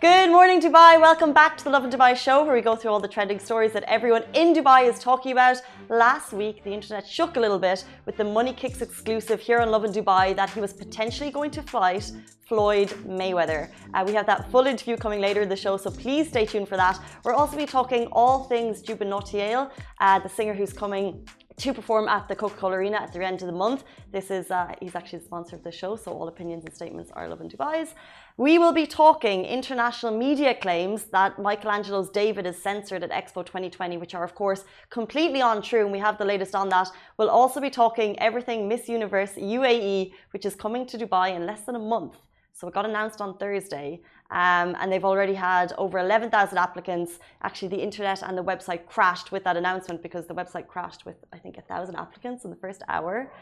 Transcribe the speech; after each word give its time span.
Good 0.00 0.30
morning, 0.30 0.60
Dubai. 0.60 1.00
Welcome 1.00 1.32
back 1.32 1.56
to 1.56 1.64
the 1.64 1.70
Lovin 1.70 1.90
Dubai 1.90 2.14
show, 2.14 2.44
where 2.44 2.54
we 2.54 2.60
go 2.60 2.76
through 2.76 2.92
all 2.92 3.00
the 3.00 3.08
trending 3.08 3.40
stories 3.40 3.72
that 3.72 3.82
everyone 3.88 4.22
in 4.32 4.54
Dubai 4.54 4.88
is 4.88 5.00
talking 5.00 5.32
about. 5.32 5.60
Last 5.88 6.32
week, 6.32 6.62
the 6.62 6.70
internet 6.70 7.04
shook 7.04 7.36
a 7.36 7.40
little 7.40 7.58
bit 7.58 7.84
with 8.06 8.16
the 8.16 8.22
Money 8.22 8.52
Kicks 8.52 8.80
exclusive 8.80 9.40
here 9.40 9.58
on 9.58 9.72
Lovin 9.72 9.90
Dubai 9.90 10.36
that 10.36 10.50
he 10.50 10.60
was 10.60 10.72
potentially 10.72 11.32
going 11.32 11.50
to 11.50 11.62
fight 11.62 12.12
Floyd 12.46 12.90
Mayweather. 13.08 13.72
Uh, 13.92 14.04
we 14.06 14.12
have 14.12 14.26
that 14.26 14.48
full 14.52 14.68
interview 14.68 14.96
coming 14.96 15.20
later 15.20 15.42
in 15.42 15.48
the 15.48 15.56
show, 15.56 15.76
so 15.76 15.90
please 15.90 16.28
stay 16.28 16.46
tuned 16.46 16.68
for 16.68 16.76
that. 16.76 16.96
We're 17.24 17.34
also 17.34 17.56
be 17.56 17.66
talking 17.66 18.06
all 18.12 18.44
things 18.44 18.82
Jubin 18.82 19.12
uh, 19.12 20.18
the 20.20 20.28
singer 20.28 20.54
who's 20.54 20.72
coming 20.72 21.26
to 21.58 21.74
perform 21.74 22.08
at 22.08 22.28
the 22.28 22.36
Coca-Cola 22.36 22.76
Arena 22.76 22.98
at 22.98 23.12
the 23.12 23.24
end 23.24 23.42
of 23.42 23.46
the 23.46 23.52
month. 23.52 23.82
This 24.12 24.30
is 24.30 24.50
uh, 24.50 24.74
he's 24.80 24.94
actually 24.94 25.18
the 25.18 25.24
sponsor 25.24 25.56
of 25.56 25.64
the 25.64 25.72
show, 25.72 25.96
so 25.96 26.12
all 26.12 26.28
opinions 26.28 26.64
and 26.64 26.72
statements 26.74 27.10
are 27.16 27.28
love 27.28 27.40
Lovin 27.40 27.50
Dubai's. 27.50 27.94
We 28.38 28.56
will 28.56 28.72
be 28.72 28.86
talking 28.86 29.44
international 29.44 30.16
media 30.16 30.54
claims 30.54 31.06
that 31.06 31.40
Michelangelo's 31.40 32.08
David 32.08 32.46
is 32.46 32.56
censored 32.62 33.02
at 33.02 33.10
Expo 33.10 33.44
2020, 33.44 33.96
which 33.96 34.14
are 34.14 34.22
of 34.22 34.36
course 34.36 34.64
completely 34.90 35.40
untrue, 35.40 35.82
and 35.82 35.90
we 35.90 35.98
have 35.98 36.18
the 36.18 36.24
latest 36.24 36.54
on 36.54 36.68
that. 36.68 36.88
We'll 37.16 37.30
also 37.30 37.60
be 37.60 37.68
talking 37.68 38.16
everything 38.20 38.68
Miss 38.68 38.88
Universe 38.88 39.32
UAE, 39.32 40.12
which 40.30 40.46
is 40.46 40.54
coming 40.54 40.86
to 40.86 40.96
Dubai 40.96 41.34
in 41.34 41.46
less 41.46 41.62
than 41.62 41.74
a 41.74 41.80
month. 41.80 42.14
So 42.52 42.68
it 42.68 42.74
got 42.74 42.86
announced 42.86 43.20
on 43.20 43.38
Thursday, 43.38 44.02
um, 44.30 44.76
and 44.78 44.92
they've 44.92 45.04
already 45.04 45.34
had 45.34 45.72
over 45.76 45.98
11,000 45.98 46.56
applicants. 46.58 47.18
Actually, 47.42 47.70
the 47.70 47.82
internet 47.82 48.22
and 48.22 48.38
the 48.38 48.44
website 48.44 48.86
crashed 48.86 49.32
with 49.32 49.42
that 49.42 49.56
announcement 49.56 50.00
because 50.00 50.28
the 50.28 50.34
website 50.34 50.68
crashed 50.68 51.04
with, 51.04 51.16
I 51.32 51.38
think, 51.38 51.56
1,000 51.56 51.96
applicants 51.96 52.44
in 52.44 52.50
the 52.50 52.56
first 52.56 52.82
hour. 52.88 53.32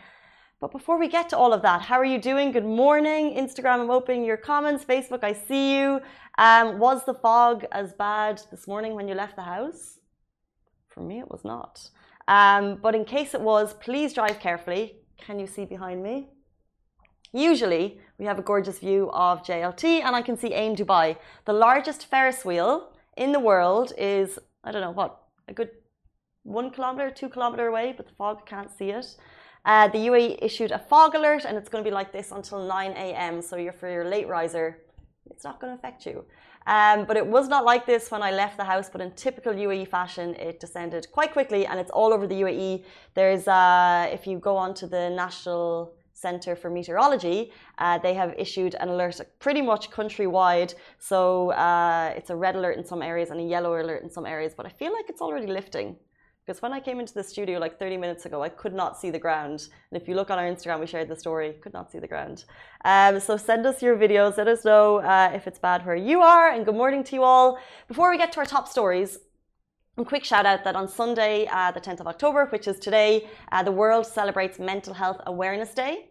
But 0.59 0.73
before 0.73 0.99
we 0.99 1.09
get 1.09 1.29
to 1.29 1.37
all 1.37 1.53
of 1.53 1.61
that, 1.63 1.83
how 1.83 1.97
are 1.97 2.05
you 2.05 2.19
doing? 2.19 2.51
Good 2.51 2.65
morning. 2.65 3.35
Instagram, 3.37 3.81
I'm 3.81 3.91
opening 3.91 4.25
your 4.25 4.39
comments. 4.39 4.87
Facebook, 4.87 5.23
I 5.23 5.35
see 5.35 5.77
you. 5.77 6.01
Um, 6.39 6.79
was 6.79 7.05
the 7.05 7.13
fog 7.13 7.67
as 7.73 7.93
bad 7.93 8.41
this 8.51 8.67
morning 8.67 8.95
when 8.95 9.07
you 9.07 9.15
left 9.15 9.37
the 9.37 9.43
house? 9.43 9.99
For 10.89 11.01
me, 11.01 11.19
it 11.19 11.31
was 11.31 11.45
not. 11.45 11.91
Um, 12.27 12.79
but 12.81 12.95
in 12.95 13.05
case 13.05 13.35
it 13.35 13.41
was, 13.43 13.75
please 13.75 14.15
drive 14.15 14.41
carefully. 14.41 14.95
Can 15.19 15.39
you 15.39 15.47
see 15.47 15.67
behind 15.67 16.03
me? 16.03 16.31
Usually, 17.35 18.01
we 18.19 18.25
have 18.25 18.39
a 18.39 18.43
gorgeous 18.43 18.79
view 18.79 19.11
of 19.13 19.43
JLT 19.43 20.01
and 20.01 20.17
I 20.17 20.23
can 20.23 20.39
see 20.39 20.55
Ain 20.55 20.75
Dubai. 20.75 21.19
The 21.45 21.53
largest 21.53 22.07
Ferris 22.07 22.47
wheel 22.47 22.95
in 23.19 23.33
the 23.33 23.41
world 23.41 23.93
is, 23.99 24.39
I 24.65 24.73
don't 24.73 24.81
know 24.81 24.91
what, 24.91 25.21
a 25.49 25.53
good 25.53 25.69
one 26.45 26.71
kilometer, 26.71 27.11
two 27.11 27.29
kilometer 27.29 27.67
away, 27.67 27.93
but 27.95 28.07
the 28.07 28.15
fog 28.15 28.47
can't 28.47 28.71
see 28.79 28.89
it. 28.91 29.17
Uh, 29.67 29.89
the 29.89 29.99
UAE 29.99 30.39
issued 30.41 30.71
a 30.71 30.79
fog 30.79 31.17
alert 31.17 31.45
and 31.45 31.59
it's 31.59 31.69
going 31.69 31.83
to 31.83 31.91
be 31.91 31.93
like 31.93 32.13
this 32.13 32.31
until 32.31 32.65
9 32.67 32.93
a.m. 32.93 33.43
So 33.43 33.57
you're 33.57 33.73
for 33.73 33.91
your 33.91 34.05
late 34.05 34.29
riser, 34.29 34.79
it's 35.29 35.43
not 35.43 35.61
going 35.61 35.73
to 35.73 35.79
affect 35.79 36.07
you. 36.07 36.25
Um, 36.69 37.05
but 37.05 37.17
it 37.17 37.27
was 37.27 37.49
not 37.49 37.65
like 37.65 37.85
this 37.85 38.11
when 38.11 38.23
I 38.23 38.31
left 38.31 38.57
the 38.57 38.65
house, 38.65 38.89
but 38.89 39.01
in 39.01 39.11
typical 39.13 39.53
UAE 39.53 39.89
fashion, 39.89 40.35
it 40.37 40.61
descended 40.61 41.09
quite 41.13 41.33
quickly 41.33 41.67
and 41.67 41.81
it's 41.81 41.91
all 41.91 42.13
over 42.13 42.27
the 42.29 42.37
UAE. 42.43 42.85
There's, 43.15 43.49
uh, 43.49 44.09
if 44.13 44.27
you 44.27 44.39
go 44.39 44.57
on 44.57 44.73
to 44.75 44.87
the 44.87 45.11
national 45.11 45.95
Center 46.13 46.57
for 46.57 46.71
Meteorology, 46.71 47.53
uh, 47.79 47.99
they 47.99 48.15
have 48.15 48.35
issued 48.39 48.75
an 48.77 48.89
alert 48.89 49.21
pretty 49.39 49.63
much 49.63 49.91
countrywide. 49.91 50.75
So 50.99 51.51
uh, 51.51 52.15
it's 52.17 52.31
a 52.31 52.37
red 52.37 52.57
alert 52.57 52.79
in 52.79 52.85
some 52.85 53.03
areas 53.03 53.31
and 53.31 53.41
a 53.41 53.45
yellow 53.45 53.81
alert 53.81 54.03
in 54.03 54.11
some 54.11 54.27
areas, 54.27 54.55
but 54.57 54.65
I 54.65 54.71
feel 54.71 54.93
like 54.93 55.07
it's 55.09 55.21
already 55.21 55.49
lifting. 55.49 55.97
Because 56.47 56.63
when 56.63 56.73
I 56.73 56.79
came 56.79 57.01
into 57.01 57.13
the 57.13 57.25
studio 57.25 57.59
like 57.59 57.77
30 57.77 57.97
minutes 57.97 58.25
ago, 58.25 58.41
I 58.41 58.49
could 58.49 58.73
not 58.73 58.97
see 58.97 59.11
the 59.11 59.19
ground. 59.19 59.69
And 59.91 60.01
if 60.01 60.07
you 60.07 60.15
look 60.15 60.31
on 60.31 60.39
our 60.39 60.45
Instagram, 60.45 60.79
we 60.79 60.87
shared 60.87 61.09
the 61.09 61.17
story, 61.17 61.55
could 61.61 61.73
not 61.73 61.91
see 61.91 61.99
the 61.99 62.07
ground. 62.07 62.45
Um, 62.85 63.19
so 63.19 63.37
send 63.37 63.67
us 63.67 63.83
your 63.83 63.97
videos, 63.97 64.37
let 64.37 64.47
us 64.47 64.65
know 64.65 64.99
uh, 64.99 65.33
if 65.35 65.49
it's 65.49 65.59
bad 65.59 65.85
where 65.85 65.97
you 65.97 66.21
are, 66.21 66.51
and 66.51 66.65
good 66.65 66.77
morning 66.77 67.03
to 67.03 67.17
you 67.17 67.25
all. 67.25 67.59
Before 67.89 68.11
we 68.11 68.17
get 68.17 68.31
to 68.33 68.39
our 68.39 68.47
top 68.47 68.69
stories, 68.69 69.19
a 69.99 70.05
quick 70.05 70.25
shout 70.25 70.47
out 70.47 70.63
that 70.63 70.77
on 70.77 70.87
Sunday, 70.87 71.49
uh, 71.51 71.73
the 71.73 71.81
10th 71.81 71.99
of 71.99 72.07
October, 72.07 72.47
which 72.47 72.69
is 72.69 72.79
today, 72.79 73.29
uh, 73.51 73.65
the 73.65 73.73
world 73.73 74.07
celebrates 74.07 74.61
Mental 74.61 74.95
Health 74.95 75.21
Awareness 75.27 75.75
Day. 75.75 76.11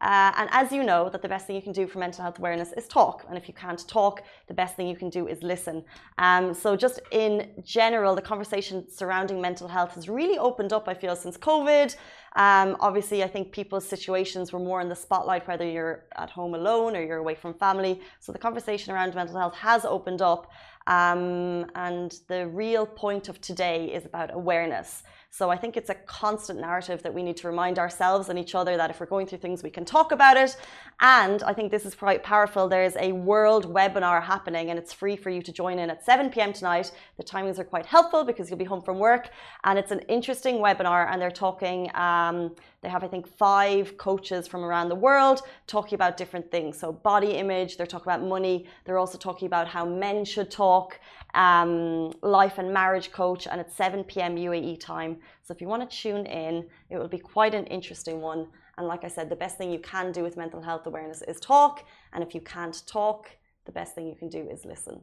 Uh, 0.00 0.32
and 0.36 0.48
as 0.52 0.72
you 0.72 0.82
know, 0.82 1.10
that 1.10 1.20
the 1.20 1.28
best 1.28 1.46
thing 1.46 1.54
you 1.54 1.62
can 1.62 1.72
do 1.72 1.86
for 1.86 1.98
mental 1.98 2.22
health 2.22 2.38
awareness 2.38 2.72
is 2.72 2.88
talk. 2.88 3.24
And 3.28 3.36
if 3.36 3.48
you 3.48 3.54
can't 3.54 3.86
talk, 3.86 4.22
the 4.48 4.54
best 4.54 4.74
thing 4.74 4.88
you 4.88 4.96
can 4.96 5.10
do 5.10 5.28
is 5.28 5.42
listen. 5.42 5.84
Um, 6.18 6.54
so, 6.54 6.74
just 6.74 7.00
in 7.10 7.50
general, 7.62 8.14
the 8.14 8.22
conversation 8.22 8.90
surrounding 8.90 9.40
mental 9.40 9.68
health 9.68 9.94
has 9.94 10.08
really 10.08 10.38
opened 10.38 10.72
up, 10.72 10.88
I 10.88 10.94
feel, 10.94 11.14
since 11.16 11.36
COVID. 11.36 11.96
Um, 12.36 12.76
obviously, 12.80 13.22
I 13.24 13.28
think 13.28 13.52
people's 13.52 13.86
situations 13.86 14.52
were 14.52 14.60
more 14.60 14.80
in 14.80 14.88
the 14.88 14.96
spotlight, 14.96 15.46
whether 15.46 15.68
you're 15.68 16.04
at 16.16 16.30
home 16.30 16.54
alone 16.54 16.96
or 16.96 17.02
you're 17.04 17.18
away 17.18 17.34
from 17.34 17.52
family. 17.54 18.00
So, 18.20 18.32
the 18.32 18.38
conversation 18.38 18.94
around 18.94 19.14
mental 19.14 19.38
health 19.38 19.54
has 19.56 19.84
opened 19.84 20.22
up. 20.22 20.50
Um, 20.90 21.70
and 21.76 22.18
the 22.26 22.48
real 22.48 22.84
point 22.84 23.28
of 23.28 23.40
today 23.40 23.86
is 23.94 24.04
about 24.04 24.34
awareness. 24.34 25.04
So 25.32 25.48
I 25.48 25.56
think 25.56 25.76
it's 25.76 25.90
a 25.90 25.94
constant 25.94 26.60
narrative 26.60 27.04
that 27.04 27.14
we 27.14 27.22
need 27.22 27.36
to 27.36 27.46
remind 27.46 27.78
ourselves 27.78 28.28
and 28.28 28.36
each 28.36 28.56
other 28.56 28.76
that 28.76 28.90
if 28.90 28.98
we're 28.98 29.06
going 29.06 29.28
through 29.28 29.38
things, 29.38 29.62
we 29.62 29.70
can 29.70 29.84
talk 29.84 30.10
about 30.10 30.36
it. 30.36 30.56
And 30.98 31.44
I 31.44 31.52
think 31.52 31.70
this 31.70 31.86
is 31.86 31.94
quite 31.94 32.24
powerful. 32.24 32.68
There's 32.68 32.96
a 32.96 33.12
world 33.12 33.72
webinar 33.72 34.20
happening 34.20 34.70
and 34.70 34.78
it's 34.78 34.92
free 34.92 35.14
for 35.14 35.30
you 35.30 35.40
to 35.42 35.52
join 35.52 35.78
in 35.78 35.90
at 35.90 36.04
7 36.04 36.28
p.m. 36.30 36.52
tonight. 36.52 36.90
The 37.16 37.22
timings 37.22 37.60
are 37.60 37.64
quite 37.64 37.86
helpful 37.86 38.24
because 38.24 38.50
you'll 38.50 38.58
be 38.58 38.64
home 38.64 38.82
from 38.82 38.98
work. 38.98 39.30
And 39.62 39.78
it's 39.78 39.92
an 39.92 40.00
interesting 40.08 40.56
webinar 40.56 41.08
and 41.08 41.22
they're 41.22 41.30
talking, 41.30 41.88
um, 41.94 42.56
they 42.82 42.88
have, 42.88 43.04
I 43.04 43.08
think, 43.08 43.28
five 43.28 43.98
coaches 43.98 44.48
from 44.48 44.64
around 44.64 44.88
the 44.88 44.94
world 44.94 45.42
talking 45.66 45.96
about 45.96 46.16
different 46.16 46.50
things. 46.50 46.78
So 46.78 46.92
body 46.92 47.32
image, 47.32 47.76
they're 47.76 47.86
talking 47.86 48.10
about 48.10 48.22
money. 48.22 48.66
They're 48.84 48.98
also 48.98 49.18
talking 49.18 49.46
about 49.46 49.68
how 49.68 49.84
men 49.84 50.24
should 50.24 50.50
talk 50.50 50.98
um, 51.34 52.12
life 52.22 52.58
and 52.58 52.72
marriage 52.72 53.12
coach, 53.12 53.46
and 53.46 53.60
it's 53.60 53.76
7 53.76 54.04
p.m. 54.04 54.36
UAE 54.36 54.80
time. 54.80 55.18
So 55.42 55.52
if 55.52 55.60
you 55.60 55.68
want 55.68 55.88
to 55.88 55.96
tune 55.96 56.24
in, 56.26 56.66
it 56.88 56.96
will 56.96 57.08
be 57.08 57.18
quite 57.18 57.54
an 57.54 57.66
interesting 57.66 58.20
one. 58.20 58.48
And 58.78 58.86
like 58.88 59.04
I 59.04 59.08
said, 59.08 59.28
the 59.28 59.36
best 59.36 59.58
thing 59.58 59.70
you 59.70 59.78
can 59.78 60.10
do 60.10 60.22
with 60.22 60.38
mental 60.38 60.62
health 60.62 60.86
awareness 60.86 61.22
is 61.28 61.38
talk. 61.38 61.84
And 62.14 62.24
if 62.24 62.34
you 62.34 62.40
can't 62.40 62.82
talk, 62.86 63.30
the 63.66 63.72
best 63.72 63.94
thing 63.94 64.06
you 64.06 64.14
can 64.14 64.30
do 64.30 64.48
is 64.48 64.64
listen. 64.64 65.00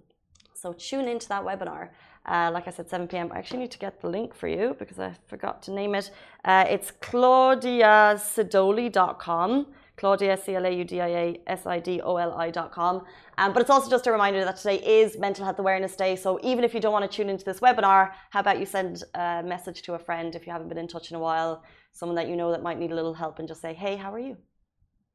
So 0.56 0.74
tune 0.74 1.08
into 1.08 1.30
that 1.30 1.44
webinar. 1.44 1.90
Uh, 2.28 2.52
like 2.54 2.68
I 2.68 2.72
said, 2.72 2.90
7 2.90 3.08
p.m. 3.08 3.32
I 3.32 3.38
actually 3.38 3.60
need 3.60 3.72
to 3.72 3.80
get 3.80 4.02
the 4.02 4.10
link 4.10 4.36
for 4.36 4.48
you 4.48 4.76
because 4.78 5.00
I 5.00 5.14
forgot 5.28 5.62
to 5.64 5.72
name 5.72 5.96
it. 5.96 6.12
Uh, 6.44 6.66
it's 6.68 6.92
claudiasidoli.com. 6.92 9.68
Claudia, 9.98 10.38
C 10.38 10.56
L 10.56 10.66
A 10.66 10.70
U 10.70 10.84
D 10.84 11.02
I 11.02 11.08
A 11.08 11.42
S 11.48 11.66
I 11.66 11.80
D 11.80 12.00
O 12.02 12.18
L 12.18 12.34
I.com. 12.34 13.04
Um, 13.40 13.54
but 13.54 13.62
it's 13.62 13.72
also 13.72 13.90
just 13.90 14.06
a 14.06 14.12
reminder 14.12 14.46
that 14.46 14.58
today 14.58 14.78
is 14.78 15.18
Mental 15.18 15.44
Health 15.44 15.58
Awareness 15.58 15.96
Day. 15.96 16.16
So 16.16 16.40
even 16.44 16.64
if 16.64 16.76
you 16.76 16.80
don't 16.80 16.92
want 16.92 17.10
to 17.10 17.16
tune 17.16 17.30
into 17.30 17.44
this 17.44 17.62
webinar, 17.62 18.12
how 18.30 18.42
about 18.42 18.60
you 18.60 18.68
send 18.68 19.04
a 19.16 19.42
message 19.44 19.82
to 19.84 19.96
a 19.96 20.00
friend 20.00 20.36
if 20.36 20.46
you 20.46 20.52
haven't 20.52 20.68
been 20.68 20.78
in 20.78 20.88
touch 20.88 21.10
in 21.10 21.18
a 21.18 21.20
while, 21.20 21.64
someone 21.94 22.16
that 22.16 22.28
you 22.28 22.36
know 22.36 22.52
that 22.52 22.62
might 22.62 22.78
need 22.78 22.92
a 22.92 22.96
little 22.96 23.16
help, 23.16 23.40
and 23.40 23.48
just 23.48 23.62
say, 23.62 23.74
hey, 23.74 23.96
how 23.96 24.14
are 24.14 24.20
you? 24.20 24.38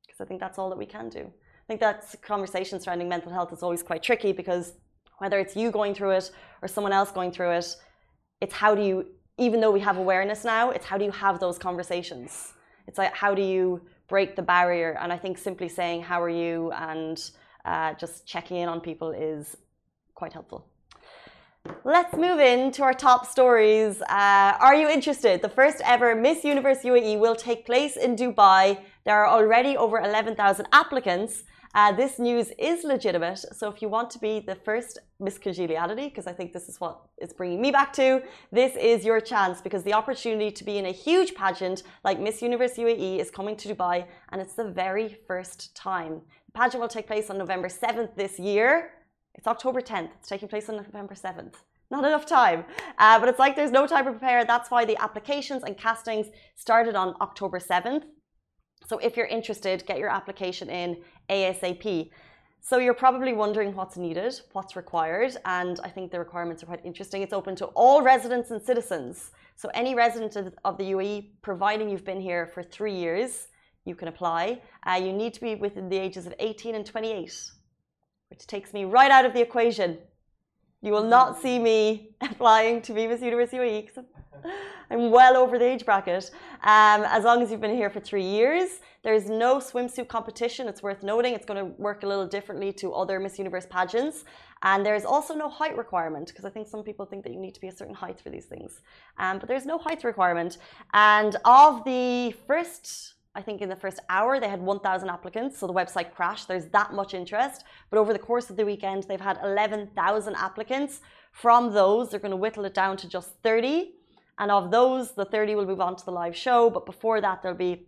Because 0.04 0.20
I 0.20 0.24
think 0.24 0.40
that's 0.40 0.58
all 0.58 0.68
that 0.70 0.78
we 0.78 0.86
can 0.86 1.08
do. 1.08 1.20
I 1.20 1.66
think 1.68 1.78
that 1.80 2.16
conversation 2.22 2.80
surrounding 2.80 3.08
mental 3.08 3.30
health 3.30 3.52
is 3.52 3.62
always 3.62 3.84
quite 3.84 4.02
tricky 4.02 4.32
because 4.32 4.72
whether 5.22 5.38
it's 5.38 5.54
you 5.60 5.70
going 5.70 5.94
through 5.94 6.14
it 6.20 6.30
or 6.62 6.68
someone 6.68 6.94
else 7.00 7.10
going 7.18 7.32
through 7.36 7.52
it, 7.60 7.68
it's 8.40 8.54
how 8.62 8.74
do 8.74 8.82
you, 8.88 8.94
even 9.38 9.60
though 9.60 9.74
we 9.78 9.80
have 9.88 9.96
awareness 10.04 10.44
now, 10.44 10.64
it's 10.70 10.86
how 10.90 10.96
do 11.00 11.04
you 11.04 11.14
have 11.24 11.40
those 11.44 11.58
conversations? 11.68 12.52
It's 12.88 12.98
like, 12.98 13.14
how 13.14 13.32
do 13.34 13.42
you 13.42 13.64
break 14.12 14.36
the 14.36 14.42
barrier. 14.42 14.98
And 15.00 15.10
I 15.10 15.16
think 15.16 15.38
simply 15.38 15.68
saying, 15.68 16.02
How 16.02 16.20
are 16.22 16.36
you? 16.44 16.70
and 16.72 17.18
uh, 17.64 17.94
just 17.94 18.26
checking 18.26 18.58
in 18.62 18.68
on 18.68 18.78
people 18.80 19.10
is 19.12 19.56
quite 20.20 20.34
helpful. 20.38 20.60
Let's 21.84 22.14
move 22.26 22.38
into 22.40 22.82
our 22.82 22.96
top 23.08 23.24
stories. 23.34 24.02
Uh, 24.02 24.66
are 24.66 24.74
you 24.74 24.88
interested? 24.98 25.40
The 25.40 25.54
first 25.60 25.78
ever 25.94 26.08
Miss 26.26 26.38
Universe 26.44 26.80
UAE 26.90 27.20
will 27.24 27.36
take 27.48 27.60
place 27.64 27.94
in 27.96 28.10
Dubai. 28.16 28.64
There 29.06 29.16
are 29.22 29.28
already 29.36 29.72
over 29.84 29.98
11,000 29.98 30.66
applicants. 30.72 31.44
Uh, 31.74 31.90
this 31.90 32.18
news 32.18 32.52
is 32.58 32.84
legitimate. 32.84 33.38
So 33.38 33.70
if 33.70 33.80
you 33.80 33.88
want 33.88 34.10
to 34.10 34.18
be 34.18 34.40
the 34.40 34.54
first 34.54 34.98
Miss 35.18 35.38
Congeniality, 35.38 36.10
because 36.10 36.26
I 36.26 36.32
think 36.32 36.52
this 36.52 36.68
is 36.68 36.78
what 36.78 37.00
it's 37.16 37.32
bringing 37.32 37.62
me 37.62 37.70
back 37.70 37.94
to, 37.94 38.22
this 38.50 38.76
is 38.76 39.06
your 39.06 39.20
chance 39.20 39.62
because 39.62 39.82
the 39.82 39.94
opportunity 39.94 40.50
to 40.50 40.64
be 40.64 40.76
in 40.76 40.84
a 40.84 40.92
huge 40.92 41.34
pageant 41.34 41.82
like 42.04 42.20
Miss 42.20 42.42
Universe 42.42 42.74
UAE 42.74 43.20
is 43.20 43.30
coming 43.30 43.56
to 43.56 43.74
Dubai 43.74 44.04
and 44.30 44.42
it's 44.42 44.52
the 44.52 44.70
very 44.70 45.16
first 45.26 45.74
time. 45.74 46.20
The 46.46 46.52
pageant 46.52 46.82
will 46.82 46.88
take 46.88 47.06
place 47.06 47.30
on 47.30 47.38
November 47.38 47.68
7th 47.68 48.16
this 48.16 48.38
year. 48.38 48.90
It's 49.34 49.46
October 49.46 49.80
10th. 49.80 50.10
It's 50.18 50.28
taking 50.28 50.48
place 50.48 50.68
on 50.68 50.76
November 50.76 51.14
7th 51.14 51.54
not 51.90 52.06
enough 52.06 52.24
time. 52.24 52.64
Uh, 52.96 53.20
but 53.20 53.28
it's 53.28 53.38
like 53.38 53.54
there's 53.54 53.70
no 53.70 53.86
time 53.86 54.06
to 54.06 54.12
prepare. 54.12 54.46
That's 54.46 54.70
why 54.70 54.86
the 54.86 54.96
applications 54.96 55.62
and 55.62 55.76
castings 55.76 56.28
started 56.56 56.96
on 56.96 57.14
October 57.20 57.58
7th. 57.58 58.04
So 58.88 58.98
if 58.98 59.16
you're 59.16 59.26
interested, 59.26 59.86
get 59.86 59.98
your 59.98 60.08
application 60.08 60.68
in 60.68 60.96
ASAP. 61.32 62.10
So 62.60 62.78
you're 62.78 62.94
probably 62.94 63.32
wondering 63.32 63.74
what's 63.74 63.96
needed, 63.96 64.40
what's 64.52 64.76
required, 64.76 65.36
and 65.44 65.80
I 65.82 65.88
think 65.88 66.12
the 66.12 66.18
requirements 66.18 66.62
are 66.62 66.66
quite 66.66 66.84
interesting. 66.84 67.22
It's 67.22 67.32
open 67.32 67.56
to 67.56 67.66
all 67.74 68.02
residents 68.02 68.52
and 68.52 68.62
citizens. 68.62 69.32
So 69.56 69.68
any 69.74 69.94
resident 69.94 70.36
of 70.64 70.78
the 70.78 70.84
UAE, 70.92 71.30
providing 71.42 71.90
you've 71.90 72.04
been 72.04 72.20
here 72.20 72.46
for 72.54 72.62
three 72.62 72.94
years, 72.94 73.48
you 73.84 73.96
can 73.96 74.08
apply. 74.08 74.62
Uh, 74.86 75.00
you 75.02 75.12
need 75.12 75.34
to 75.34 75.40
be 75.40 75.56
within 75.56 75.88
the 75.88 75.98
ages 75.98 76.26
of 76.26 76.34
18 76.38 76.76
and 76.76 76.86
28, 76.86 77.50
which 78.30 78.46
takes 78.46 78.72
me 78.72 78.84
right 78.84 79.10
out 79.10 79.24
of 79.24 79.32
the 79.32 79.40
equation. 79.40 79.98
You 80.82 80.92
will 80.92 81.04
not 81.04 81.40
see 81.40 81.58
me 81.60 82.10
applying 82.20 82.82
to 82.82 82.92
be 82.92 83.06
Miss 83.06 83.22
Universe 83.22 83.50
UAE 83.50 83.88
I'm 84.90 85.10
well 85.10 85.36
over 85.36 85.58
the 85.58 85.64
age 85.64 85.86
bracket. 85.86 86.30
Um, 86.64 87.04
as 87.04 87.24
long 87.24 87.40
as 87.40 87.50
you've 87.50 87.60
been 87.60 87.74
here 87.74 87.88
for 87.88 88.00
three 88.00 88.24
years, 88.24 88.80
there's 89.02 89.30
no 89.30 89.58
swimsuit 89.58 90.08
competition. 90.08 90.68
It's 90.68 90.82
worth 90.82 91.02
noting. 91.02 91.34
It's 91.34 91.46
going 91.46 91.58
to 91.64 91.72
work 91.80 92.02
a 92.02 92.06
little 92.06 92.26
differently 92.26 92.72
to 92.74 92.92
other 92.92 93.18
Miss 93.20 93.38
Universe 93.38 93.66
pageants. 93.70 94.24
And 94.62 94.84
there's 94.84 95.04
also 95.04 95.34
no 95.34 95.48
height 95.48 95.76
requirement 95.76 96.28
because 96.28 96.44
I 96.44 96.50
think 96.50 96.66
some 96.66 96.82
people 96.82 97.06
think 97.06 97.24
that 97.24 97.32
you 97.32 97.40
need 97.40 97.54
to 97.54 97.60
be 97.60 97.68
a 97.68 97.72
certain 97.72 97.94
height 97.94 98.20
for 98.20 98.30
these 98.30 98.46
things. 98.46 98.82
Um, 99.18 99.38
but 99.38 99.48
there's 99.48 99.66
no 99.66 99.78
height 99.78 100.04
requirement. 100.04 100.58
And 100.92 101.36
of 101.44 101.84
the 101.84 102.34
first 102.46 103.14
I 103.34 103.40
think 103.40 103.62
in 103.62 103.68
the 103.68 103.76
first 103.76 104.00
hour 104.10 104.38
they 104.38 104.48
had 104.48 104.60
1,000 104.60 105.08
applicants, 105.08 105.58
so 105.58 105.66
the 105.66 105.72
website 105.72 106.12
crashed. 106.14 106.48
There's 106.48 106.66
that 106.66 106.92
much 106.92 107.14
interest. 107.14 107.64
But 107.88 107.98
over 107.98 108.12
the 108.12 108.18
course 108.18 108.50
of 108.50 108.56
the 108.56 108.66
weekend, 108.66 109.04
they've 109.04 109.20
had 109.20 109.38
11,000 109.42 110.34
applicants. 110.34 111.00
From 111.30 111.72
those, 111.72 112.10
they're 112.10 112.20
going 112.20 112.30
to 112.30 112.36
whittle 112.36 112.66
it 112.66 112.74
down 112.74 112.98
to 112.98 113.08
just 113.08 113.30
30. 113.42 113.92
And 114.38 114.50
of 114.50 114.70
those, 114.70 115.12
the 115.12 115.24
30 115.24 115.54
will 115.54 115.66
move 115.66 115.80
on 115.80 115.96
to 115.96 116.04
the 116.04 116.10
live 116.10 116.36
show. 116.36 116.68
But 116.68 116.84
before 116.84 117.20
that, 117.22 117.42
there'll 117.42 117.56
be 117.56 117.86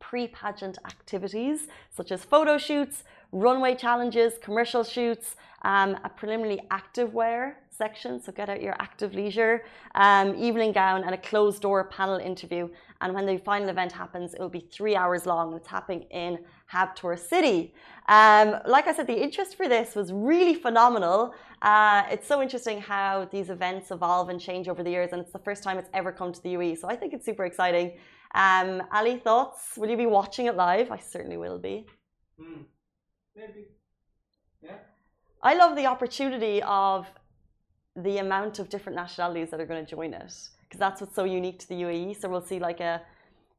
pre 0.00 0.28
pageant 0.28 0.76
activities 0.84 1.68
such 1.90 2.12
as 2.12 2.22
photo 2.24 2.58
shoots, 2.58 3.04
runway 3.32 3.74
challenges, 3.74 4.34
commercial 4.42 4.84
shoots, 4.84 5.36
um, 5.62 5.96
a 6.04 6.10
preliminary 6.10 6.60
active 6.70 7.14
wear 7.14 7.58
section, 7.70 8.20
so 8.22 8.30
get 8.30 8.48
out 8.48 8.62
your 8.62 8.76
active 8.78 9.14
leisure, 9.14 9.64
um, 9.94 10.34
evening 10.36 10.72
gown, 10.72 11.02
and 11.04 11.14
a 11.14 11.18
closed 11.18 11.62
door 11.62 11.82
panel 11.84 12.18
interview. 12.18 12.68
And 13.04 13.12
when 13.12 13.26
the 13.26 13.36
final 13.36 13.68
event 13.68 13.92
happens, 13.92 14.32
it 14.32 14.40
will 14.40 14.48
be 14.48 14.66
three 14.72 14.96
hours 14.96 15.26
long. 15.26 15.52
It's 15.54 15.68
happening 15.68 16.04
in 16.10 16.38
Habtoor 16.72 17.18
City. 17.18 17.74
Um, 18.08 18.56
like 18.64 18.86
I 18.88 18.94
said, 18.94 19.06
the 19.06 19.22
interest 19.22 19.58
for 19.58 19.68
this 19.68 19.94
was 19.94 20.10
really 20.10 20.54
phenomenal. 20.54 21.34
Uh, 21.60 22.04
it's 22.10 22.26
so 22.26 22.40
interesting 22.40 22.80
how 22.80 23.28
these 23.30 23.50
events 23.50 23.90
evolve 23.90 24.30
and 24.30 24.40
change 24.40 24.68
over 24.68 24.82
the 24.82 24.90
years, 24.90 25.10
and 25.12 25.20
it's 25.20 25.32
the 25.32 25.38
first 25.38 25.62
time 25.62 25.76
it's 25.76 25.90
ever 25.92 26.12
come 26.12 26.32
to 26.32 26.42
the 26.42 26.54
UAE. 26.54 26.78
So 26.78 26.88
I 26.88 26.96
think 26.96 27.12
it's 27.12 27.26
super 27.26 27.44
exciting. 27.44 27.92
Um, 28.34 28.82
Ali, 28.90 29.18
thoughts? 29.18 29.76
Will 29.76 29.90
you 29.90 29.98
be 29.98 30.06
watching 30.06 30.46
it 30.46 30.56
live? 30.56 30.90
I 30.90 30.96
certainly 30.96 31.36
will 31.36 31.58
be. 31.58 31.86
Mm, 32.40 32.64
maybe. 33.36 33.66
Yeah. 34.62 34.78
I 35.42 35.52
love 35.56 35.76
the 35.76 35.84
opportunity 35.84 36.62
of 36.62 37.06
the 37.96 38.16
amount 38.16 38.60
of 38.60 38.70
different 38.70 38.96
nationalities 38.96 39.50
that 39.50 39.60
are 39.60 39.66
going 39.66 39.84
to 39.84 39.90
join 39.90 40.14
it 40.14 40.32
because 40.74 40.80
that's 40.80 41.00
what's 41.00 41.14
so 41.14 41.22
unique 41.22 41.60
to 41.60 41.68
the 41.68 41.82
UAE. 41.82 42.20
So 42.20 42.28
we'll 42.28 42.44
see 42.44 42.58
like 42.58 42.80
a, 42.80 43.00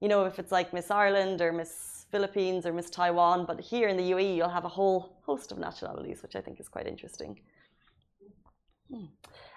you 0.02 0.10
know, 0.10 0.26
if 0.26 0.38
it's 0.38 0.52
like 0.52 0.74
Miss 0.74 0.92
Ireland 0.92 1.42
or 1.42 1.54
Miss 1.54 2.06
Philippines 2.12 2.66
or 2.66 2.74
Miss 2.74 2.90
Taiwan, 2.90 3.46
but 3.46 3.62
here 3.62 3.88
in 3.88 3.96
the 3.96 4.12
UAE 4.12 4.36
you'll 4.36 4.50
have 4.50 4.66
a 4.66 4.74
whole 4.80 5.18
host 5.26 5.54
of 5.54 5.58
nationalities, 5.58 6.22
which 6.22 6.36
I 6.36 6.42
think 6.42 6.60
is 6.60 6.68
quite 6.68 6.88
interesting. 6.88 7.40
Hmm. 8.92 9.06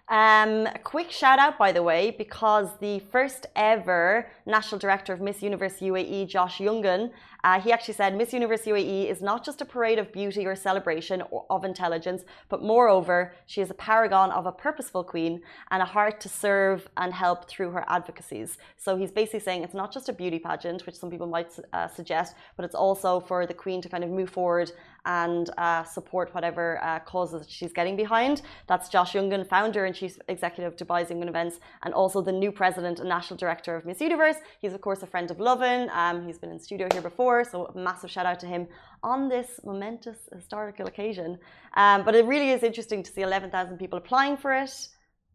Um, 0.08 0.66
a 0.68 0.80
quick 0.82 1.10
shout 1.10 1.40
out, 1.40 1.58
by 1.58 1.72
the 1.72 1.82
way, 1.82 2.14
because 2.16 2.68
the 2.78 3.00
first 3.10 3.46
ever 3.56 4.30
national 4.46 4.78
director 4.78 5.12
of 5.12 5.20
Miss 5.20 5.42
Universe 5.42 5.80
UAE, 5.80 6.28
Josh 6.28 6.58
Youngan, 6.58 7.10
uh, 7.44 7.60
he 7.60 7.72
actually 7.72 7.94
said 7.94 8.16
Miss 8.16 8.32
Universe 8.32 8.62
UAE 8.62 9.10
is 9.10 9.22
not 9.22 9.44
just 9.44 9.60
a 9.60 9.64
parade 9.64 9.98
of 9.98 10.12
beauty 10.12 10.46
or 10.46 10.54
celebration 10.56 11.22
of 11.50 11.64
intelligence, 11.64 12.24
but 12.48 12.62
moreover, 12.62 13.32
she 13.46 13.60
is 13.60 13.70
a 13.70 13.74
paragon 13.74 14.30
of 14.30 14.46
a 14.46 14.52
purposeful 14.52 15.04
queen 15.04 15.40
and 15.70 15.80
a 15.82 15.84
heart 15.84 16.20
to 16.20 16.28
serve 16.28 16.88
and 16.96 17.12
help 17.14 17.48
through 17.48 17.70
her 17.70 17.84
advocacies. 17.88 18.58
So 18.76 18.96
he's 18.96 19.12
basically 19.12 19.40
saying 19.40 19.62
it's 19.62 19.74
not 19.74 19.92
just 19.92 20.08
a 20.08 20.12
beauty 20.12 20.38
pageant, 20.38 20.84
which 20.86 20.96
some 20.96 21.10
people 21.10 21.26
might 21.26 21.50
uh, 21.72 21.88
suggest, 21.88 22.34
but 22.56 22.64
it's 22.64 22.74
also 22.74 23.20
for 23.20 23.46
the 23.46 23.54
queen 23.54 23.80
to 23.82 23.88
kind 23.88 24.04
of 24.04 24.10
move 24.10 24.30
forward 24.30 24.72
and 25.08 25.50
uh, 25.56 25.82
support 25.84 26.34
whatever 26.34 26.66
uh, 26.82 26.98
causes 27.00 27.46
she's 27.48 27.72
getting 27.72 27.96
behind. 27.96 28.42
That's 28.66 28.88
Josh 28.88 29.14
Youngan, 29.14 29.48
founder 29.48 29.86
and 29.86 29.94
chief 29.94 30.18
executive 30.28 30.72
of 30.72 30.78
Dubai's 30.78 31.10
Youngan 31.10 31.28
Events, 31.28 31.56
and 31.82 31.94
also 31.94 32.20
the 32.20 32.32
new 32.32 32.52
president 32.52 33.00
and 33.00 33.08
national 33.08 33.38
director 33.38 33.74
of 33.74 33.86
Miss 33.86 34.00
Universe. 34.00 34.36
He's, 34.60 34.74
of 34.74 34.80
course, 34.80 35.02
a 35.02 35.06
friend 35.06 35.30
of 35.30 35.40
Lovin. 35.40 35.88
Um, 35.92 36.26
he's 36.26 36.38
been 36.38 36.50
in 36.50 36.60
studio 36.60 36.88
here 36.92 37.02
before, 37.02 37.27
so 37.44 37.66
a 37.66 37.78
massive 37.78 38.10
shout 38.10 38.26
out 38.26 38.40
to 38.40 38.46
him 38.46 38.66
on 39.02 39.28
this 39.28 39.60
momentous 39.64 40.18
historical 40.34 40.86
occasion. 40.86 41.38
Um, 41.74 42.04
but 42.04 42.14
it 42.14 42.24
really 42.24 42.50
is 42.50 42.62
interesting 42.62 43.02
to 43.02 43.10
see 43.10 43.22
11,000 43.22 43.78
people 43.78 43.98
applying 43.98 44.36
for 44.36 44.52
it. 44.52 44.88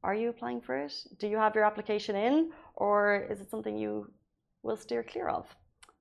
Are 0.04 0.16
you 0.16 0.30
applying 0.30 0.62
for 0.62 0.76
it? 0.78 0.94
Do 1.18 1.28
you 1.28 1.38
have 1.38 1.56
your 1.56 1.64
application 1.64 2.16
in, 2.16 2.52
or 2.76 3.28
is 3.32 3.40
it 3.40 3.50
something 3.50 3.78
you 3.78 4.12
will 4.62 4.78
steer 4.78 5.04
clear 5.04 5.30
of? 5.30 5.46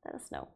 Let 0.04 0.14
us 0.14 0.30
know. 0.32 0.48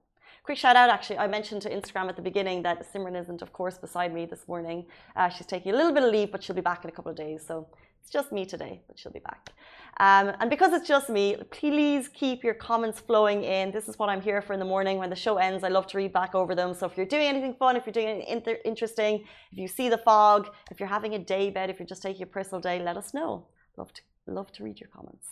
Quick 0.42 0.58
shout 0.58 0.76
out, 0.76 0.90
actually, 0.90 1.18
I 1.18 1.26
mentioned 1.26 1.62
to 1.62 1.70
Instagram 1.70 2.08
at 2.08 2.16
the 2.16 2.22
beginning 2.22 2.62
that 2.62 2.92
Simran 2.92 3.20
isn't, 3.20 3.42
of 3.42 3.52
course, 3.52 3.78
beside 3.78 4.14
me 4.14 4.26
this 4.26 4.46
morning. 4.46 4.86
Uh, 5.16 5.28
she's 5.28 5.46
taking 5.46 5.72
a 5.72 5.76
little 5.76 5.92
bit 5.92 6.04
of 6.04 6.12
leave, 6.12 6.30
but 6.30 6.42
she'll 6.42 6.54
be 6.54 6.62
back 6.62 6.84
in 6.84 6.90
a 6.90 6.92
couple 6.92 7.10
of 7.10 7.16
days. 7.16 7.44
So 7.46 7.68
it's 8.06 8.12
just 8.12 8.30
me 8.30 8.46
today, 8.46 8.80
but 8.86 8.96
she'll 8.96 9.10
be 9.10 9.18
back. 9.18 9.52
Um, 9.98 10.32
and 10.38 10.48
because 10.48 10.72
it's 10.72 10.86
just 10.86 11.10
me, 11.10 11.36
please 11.50 12.06
keep 12.06 12.44
your 12.44 12.54
comments 12.54 13.00
flowing 13.00 13.42
in. 13.42 13.72
This 13.72 13.88
is 13.88 13.98
what 13.98 14.08
I'm 14.08 14.20
here 14.20 14.40
for 14.40 14.52
in 14.52 14.60
the 14.60 14.64
morning. 14.64 14.98
When 14.98 15.10
the 15.10 15.16
show 15.16 15.38
ends, 15.38 15.64
I 15.64 15.70
love 15.70 15.88
to 15.88 15.96
read 15.96 16.12
back 16.12 16.32
over 16.36 16.54
them. 16.54 16.72
So 16.72 16.86
if 16.86 16.96
you're 16.96 17.04
doing 17.04 17.26
anything 17.26 17.54
fun, 17.54 17.74
if 17.74 17.84
you're 17.84 17.92
doing 17.92 18.22
anything 18.22 18.58
interesting, 18.64 19.24
if 19.50 19.58
you 19.58 19.66
see 19.66 19.88
the 19.88 19.98
fog, 19.98 20.50
if 20.70 20.78
you're 20.78 20.88
having 20.88 21.14
a 21.14 21.18
day 21.18 21.50
bed, 21.50 21.68
if 21.68 21.80
you're 21.80 21.86
just 21.94 22.00
taking 22.00 22.22
a 22.22 22.26
personal 22.26 22.60
day, 22.60 22.80
let 22.80 22.96
us 22.96 23.12
know. 23.12 23.48
Love 23.76 23.92
to 23.94 24.02
love 24.28 24.52
to 24.52 24.62
read 24.62 24.78
your 24.78 24.90
comments. 24.90 25.26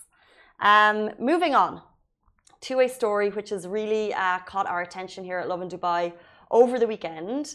Um, 0.58 1.10
moving 1.20 1.54
on 1.54 1.80
to 2.62 2.80
a 2.80 2.88
story 2.88 3.30
which 3.30 3.50
has 3.50 3.68
really 3.68 4.12
uh, 4.14 4.40
caught 4.40 4.66
our 4.66 4.82
attention 4.82 5.22
here 5.22 5.38
at 5.38 5.46
Lovin 5.48 5.68
Dubai 5.68 6.12
over 6.50 6.80
the 6.80 6.88
weekend. 6.88 7.54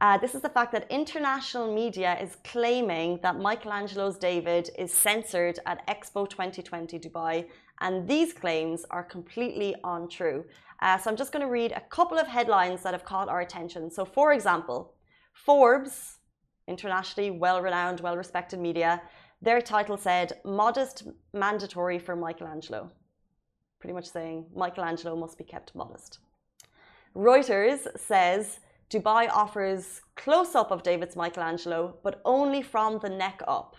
Uh, 0.00 0.16
this 0.16 0.34
is 0.34 0.40
the 0.40 0.48
fact 0.48 0.72
that 0.72 0.90
international 0.90 1.74
media 1.74 2.18
is 2.20 2.36
claiming 2.42 3.18
that 3.22 3.38
Michelangelo's 3.38 4.16
David 4.16 4.70
is 4.78 4.92
censored 4.92 5.58
at 5.66 5.86
Expo 5.86 6.28
2020 6.28 6.98
Dubai, 6.98 7.46
and 7.80 8.08
these 8.08 8.32
claims 8.32 8.86
are 8.90 9.04
completely 9.04 9.74
untrue. 9.84 10.44
Uh, 10.80 10.96
so 10.96 11.10
I'm 11.10 11.16
just 11.16 11.32
going 11.32 11.44
to 11.44 11.52
read 11.52 11.72
a 11.72 11.82
couple 11.96 12.18
of 12.18 12.26
headlines 12.26 12.82
that 12.82 12.94
have 12.94 13.04
caught 13.04 13.28
our 13.28 13.40
attention. 13.40 13.90
So, 13.90 14.06
for 14.06 14.32
example, 14.32 14.94
Forbes, 15.34 16.18
internationally 16.66 17.30
well 17.30 17.60
renowned, 17.60 18.00
well 18.00 18.16
respected 18.16 18.58
media, 18.58 19.02
their 19.42 19.60
title 19.60 19.98
said, 19.98 20.32
Modest 20.44 21.08
Mandatory 21.34 21.98
for 21.98 22.16
Michelangelo 22.16 22.90
pretty 23.80 23.94
much 23.94 24.08
saying 24.08 24.44
Michelangelo 24.54 25.16
must 25.16 25.38
be 25.38 25.44
kept 25.44 25.74
modest. 25.74 26.18
Reuters 27.16 27.86
says 27.98 28.60
Dubai 28.90 29.30
offers 29.30 30.00
close 30.16 30.54
up 30.54 30.70
of 30.70 30.82
David's 30.82 31.16
Michelangelo, 31.16 31.96
but 32.02 32.20
only 32.24 32.60
from 32.60 32.98
the 32.98 33.08
neck 33.08 33.40
up. 33.46 33.76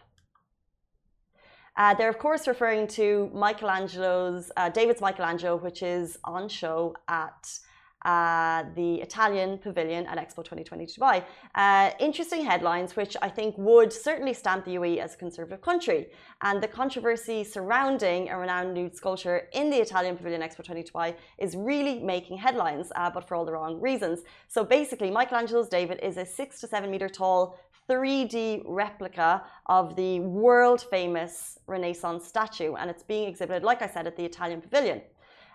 Uh, 1.78 1.94
they're, 1.94 2.10
of 2.10 2.20
course, 2.20 2.48
referring 2.48 2.88
to 2.88 3.30
Michelangelo's, 3.34 4.52
uh, 4.58 4.70
David's 4.70 5.02
Michelangelo, 5.02 5.56
which 5.58 5.84
is 5.84 6.18
on 6.24 6.50
show 6.50 6.96
at 7.08 7.60
uh, 8.06 8.64
the 8.76 8.96
Italian 9.02 9.58
pavilion 9.58 10.06
at 10.08 10.18
Expo 10.18 10.44
2020 10.44 10.86
Dubai. 10.86 11.24
Uh, 11.56 11.92
interesting 12.00 12.44
headlines, 12.44 12.96
which 12.96 13.16
I 13.22 13.30
think 13.30 13.56
would 13.58 13.92
certainly 13.94 14.34
stamp 14.34 14.66
the 14.66 14.76
UAE 14.76 14.98
as 14.98 15.14
a 15.16 15.18
conservative 15.18 15.62
country. 15.62 16.08
And 16.42 16.62
the 16.62 16.68
controversy 16.68 17.44
surrounding 17.44 18.30
a 18.30 18.38
renowned 18.38 18.74
nude 18.74 18.96
sculpture 18.96 19.48
in 19.54 19.70
the 19.70 19.78
Italian 19.78 20.18
pavilion 20.18 20.42
Expo 20.42 20.58
2020 20.58 20.84
Dubai 20.84 21.16
is 21.38 21.56
really 21.56 22.00
making 22.00 22.38
headlines, 22.38 22.92
uh, 22.96 23.10
but 23.10 23.28
for 23.28 23.36
all 23.36 23.46
the 23.46 23.52
wrong 23.52 23.80
reasons. 23.80 24.22
So 24.48 24.64
basically, 24.64 25.12
Michelangelo's 25.12 25.70
David 25.70 26.00
is 26.02 26.18
a 26.18 26.26
six 26.26 26.60
to 26.62 26.68
seven 26.68 26.90
meter 26.92 27.10
tall 27.10 27.58
3D 27.90 28.64
replica 28.66 29.44
of 29.66 29.96
the 29.96 30.20
world 30.22 30.82
famous 30.90 31.60
Renaissance 31.68 32.26
statue, 32.26 32.76
and 32.76 32.90
it's 32.90 33.04
being 33.04 33.28
exhibited, 33.28 33.64
like 33.64 33.82
I 33.82 33.88
said, 33.88 34.08
at 34.08 34.16
the 34.16 34.24
Italian 34.24 34.62
pavilion. 34.62 35.02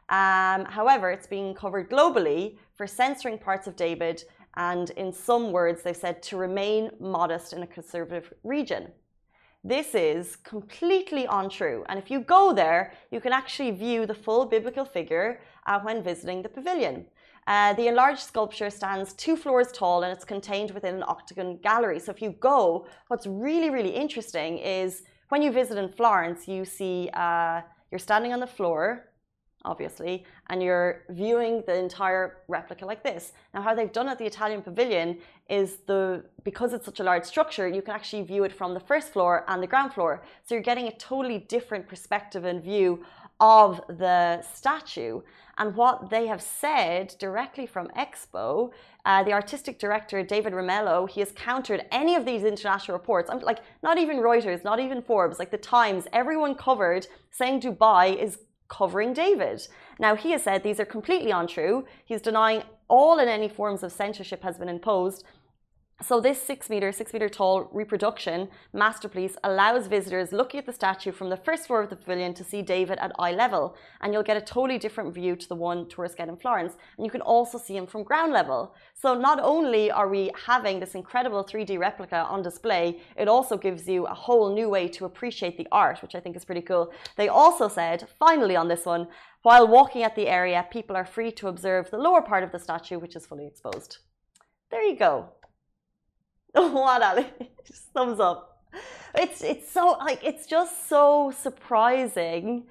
Um, 0.09 0.65
however, 0.67 1.11
it's 1.11 1.27
being 1.27 1.55
covered 1.55 1.91
globally 1.91 2.59
for 2.77 2.87
censoring 2.87 3.39
parts 3.39 3.67
of 3.67 3.77
David, 3.77 4.25
and 4.57 4.91
in 4.91 5.13
some 5.13 5.53
words, 5.53 5.83
they've 5.83 5.97
said 5.97 6.23
to 6.25 6.37
remain 6.37 6.91
modest 7.01 7.53
in 7.53 7.63
a 7.63 7.67
conservative 7.67 8.33
region. 8.45 8.93
This 9.65 9.95
is 9.95 10.37
completely 10.37 11.27
untrue, 11.29 11.85
and 11.89 11.99
if 11.99 12.11
you 12.11 12.21
go 12.21 12.53
there, 12.53 12.93
you 13.11 13.21
can 13.21 13.33
actually 13.33 13.73
view 13.73 14.07
the 14.07 14.15
full 14.15 14.47
biblical 14.47 14.85
figure 14.85 15.41
uh, 15.67 15.81
when 15.81 16.05
visiting 16.05 16.43
the 16.43 16.49
pavilion. 16.49 17.07
Uh, 17.49 17.73
the 17.75 17.87
enlarged 17.87 18.21
sculpture 18.21 18.71
stands 18.71 19.13
two 19.13 19.37
floors 19.37 19.71
tall 19.71 20.03
and 20.03 20.13
it's 20.13 20.25
contained 20.25 20.73
within 20.73 20.97
an 20.97 21.05
octagon 21.07 21.57
gallery. 21.59 22.01
So 22.01 22.11
if 22.11 22.21
you 22.21 22.31
go, 22.41 22.87
what's 23.07 23.27
really, 23.27 23.71
really 23.71 23.95
interesting 23.95 24.59
is 24.59 25.05
when 25.29 25.43
you 25.43 25.53
visit 25.53 25.79
in 25.79 25.89
Florence, 25.89 26.49
you 26.49 26.65
see 26.65 27.09
uh, 27.15 27.61
you're 27.91 28.01
standing 28.01 28.33
on 28.33 28.41
the 28.41 28.49
floor 28.49 29.11
obviously, 29.67 30.25
and 30.49 30.63
you're 30.63 31.03
viewing 31.11 31.63
the 31.67 31.77
entire 31.77 32.39
replica 32.49 32.87
like 32.87 33.03
this. 33.03 33.33
Now, 33.53 33.61
how 33.63 33.75
they've 33.75 33.93
done 33.93 34.09
at 34.09 34.19
the 34.19 34.25
Italian 34.25 34.63
Pavilion 34.63 35.19
is 35.49 35.79
the 35.87 36.25
because 36.45 36.73
it's 36.73 36.87
such 36.87 37.01
a 37.01 37.05
large 37.05 37.25
structure, 37.25 37.67
you 37.69 37.83
can 37.83 37.95
actually 37.95 38.23
view 38.23 38.45
it 38.45 38.53
from 38.53 38.73
the 38.73 38.81
first 38.81 39.13
floor 39.13 39.45
and 39.49 39.63
the 39.63 39.67
ground 39.67 39.93
floor. 39.93 40.23
So 40.45 40.55
you're 40.55 40.63
getting 40.63 40.89
a 40.89 40.97
totally 40.97 41.41
different 41.57 41.89
perspective 41.89 42.45
and 42.45 42.63
view 42.63 43.05
of 43.41 43.81
the 43.89 44.43
statue. 44.43 45.21
And 45.59 45.75
what 45.75 46.11
they 46.11 46.27
have 46.27 46.43
said 46.43 47.15
directly 47.19 47.67
from 47.67 47.89
Expo, 47.89 48.73
uh, 49.07 49.23
the 49.23 49.33
artistic 49.33 49.79
director 49.79 50.23
Davide 50.23 50.53
Rampello, 50.53 51.09
he 51.09 51.21
has 51.21 51.33
countered 51.33 51.87
any 51.91 52.15
of 52.15 52.27
these 52.27 52.45
international 52.45 52.99
reports. 52.99 53.31
I'm 53.31 53.41
like, 53.41 53.61
not 53.83 53.97
even 53.99 54.19
Reuters, 54.19 54.65
not 54.65 54.81
even 54.81 55.01
Forbes, 55.01 55.39
like 55.39 55.51
the 55.51 55.59
Times, 55.59 56.07
everyone 56.13 56.55
covered 56.55 57.07
saying 57.31 57.61
Dubai 57.63 58.17
is 58.17 58.39
covering 58.69 59.13
David. 59.13 59.67
Now, 59.99 60.17
he 60.17 60.33
has 60.33 60.43
said 60.43 60.63
these 60.63 60.81
are 60.81 60.85
completely 60.85 61.31
untrue. 61.31 61.87
He's 62.05 62.21
denying 62.21 62.63
all 62.89 63.19
and 63.19 63.29
any 63.29 63.49
forms 63.49 63.83
of 63.83 63.93
censorship 63.93 64.43
has 64.43 64.59
been 64.59 64.69
imposed 64.69 65.25
so 66.03 66.21
this 66.21 66.43
six 66.43 66.69
meter, 66.69 66.93
six 66.93 67.15
meter 67.15 67.29
tall 67.29 67.71
reproduction 67.73 68.49
masterpiece 68.75 69.35
allows 69.43 69.87
visitors 69.87 70.31
looking 70.31 70.59
at 70.59 70.67
the 70.67 70.73
statue 70.73 71.11
from 71.11 71.31
the 71.31 71.39
first 71.39 71.67
floor 71.67 71.81
of 71.81 71.89
the 71.89 71.97
pavilion 71.97 72.35
to 72.35 72.45
see 72.45 72.61
David 72.61 72.99
at 72.99 73.13
eye 73.19 73.33
level, 73.33 73.75
and 74.03 74.13
you'll 74.13 74.23
get 74.23 74.37
a 74.37 74.43
totally 74.43 74.79
different 74.79 75.15
view 75.15 75.35
to 75.35 75.49
the 75.49 75.55
one 75.55 75.89
tourists 75.89 76.15
get 76.15 76.29
in 76.29 76.37
Florence. 76.37 76.75
And 76.99 77.07
you 77.07 77.11
can 77.11 77.23
also 77.23 77.57
see 77.57 77.75
him 77.75 77.87
from 77.87 78.03
ground 78.03 78.35
level. 78.35 78.75
So 78.93 79.19
not 79.19 79.41
only 79.41 79.91
are 79.91 80.07
we 80.07 80.31
having 80.47 80.81
this 80.81 80.95
incredible 80.95 81.43
3D 81.43 81.79
replica 81.79 82.27
on 82.29 82.43
display, 82.43 83.01
it 83.17 83.27
also 83.27 83.57
gives 83.57 83.89
you 83.89 84.05
a 84.05 84.13
whole 84.13 84.55
new 84.55 84.69
way 84.69 84.89
to 84.89 85.07
appreciate 85.07 85.57
the 85.57 85.69
art, 85.73 86.03
which 86.03 86.15
I 86.15 86.21
think 86.21 86.37
is 86.37 86.45
pretty 86.45 86.61
cool. 86.61 86.93
They 87.17 87.29
also 87.29 87.69
said, 87.69 88.07
finally 88.19 88.55
on 88.55 88.69
this 88.69 88.85
one, 88.85 89.09
while 89.41 89.67
walking 89.67 90.03
at 90.03 90.15
the 90.15 90.29
area, 90.29 90.67
people 90.71 90.95
are 90.95 91.07
free 91.07 91.33
to 91.33 91.49
observe 91.49 91.91
the 91.91 91.97
lower 91.97 92.21
part 92.21 92.45
of 92.45 92.53
the 92.53 92.59
statue, 92.59 92.99
which 92.99 93.17
is 93.17 93.25
fully 93.25 93.47
exposed. 93.47 93.97
There 94.71 94.83
you 94.83 94.97
go. 94.97 95.31
what 96.73 97.03
Ali? 97.03 97.27
Just 97.67 97.93
thumbs 97.93 98.19
up. 98.19 98.63
It's 99.15 99.43
it's 99.43 99.71
so 99.71 99.97
like 99.99 100.23
it's 100.23 100.47
just 100.47 100.89
so 100.89 101.33
surprising. 101.39 102.65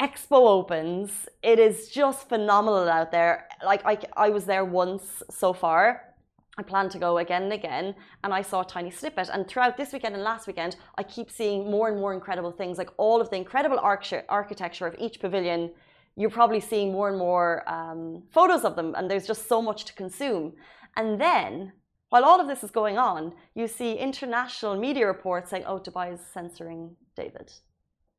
Expo 0.00 0.38
opens. 0.58 1.28
It 1.42 1.58
is 1.58 1.88
just 1.88 2.28
phenomenal 2.28 2.88
out 2.88 3.12
there. 3.12 3.48
Like 3.64 3.82
I, 3.84 3.98
I 4.16 4.30
was 4.30 4.44
there 4.44 4.64
once 4.64 5.22
so 5.30 5.52
far. 5.52 6.02
I 6.58 6.62
plan 6.62 6.88
to 6.90 6.98
go 6.98 7.18
again 7.18 7.44
and 7.44 7.52
again, 7.52 7.94
and 8.22 8.34
I 8.34 8.42
saw 8.42 8.60
a 8.60 8.64
tiny 8.64 8.90
snippet. 8.90 9.28
And 9.32 9.46
throughout 9.46 9.76
this 9.76 9.92
weekend 9.92 10.14
and 10.14 10.24
last 10.24 10.46
weekend, 10.46 10.76
I 10.96 11.02
keep 11.02 11.30
seeing 11.30 11.70
more 11.70 11.88
and 11.88 11.98
more 11.98 12.12
incredible 12.12 12.52
things, 12.52 12.78
like 12.78 12.90
all 12.98 13.20
of 13.20 13.30
the 13.30 13.36
incredible 13.36 13.78
architecture 13.78 14.86
of 14.86 14.94
each 14.98 15.20
pavilion. 15.20 15.70
You're 16.16 16.30
probably 16.30 16.60
seeing 16.60 16.92
more 16.92 17.08
and 17.08 17.18
more 17.18 17.62
um, 17.68 18.24
photos 18.30 18.64
of 18.64 18.76
them, 18.76 18.94
and 18.96 19.10
there's 19.10 19.26
just 19.26 19.48
so 19.48 19.62
much 19.62 19.84
to 19.86 19.92
consume. 19.94 20.52
And 20.96 21.20
then 21.20 21.72
while 22.12 22.26
all 22.26 22.42
of 22.42 22.46
this 22.46 22.62
is 22.62 22.70
going 22.70 22.98
on, 22.98 23.32
you 23.54 23.66
see 23.66 23.94
international 23.94 24.76
media 24.76 25.06
reports 25.06 25.48
saying, 25.48 25.64
oh, 25.66 25.78
Dubai 25.78 26.12
is 26.12 26.20
censoring 26.34 26.94
David, 27.16 27.50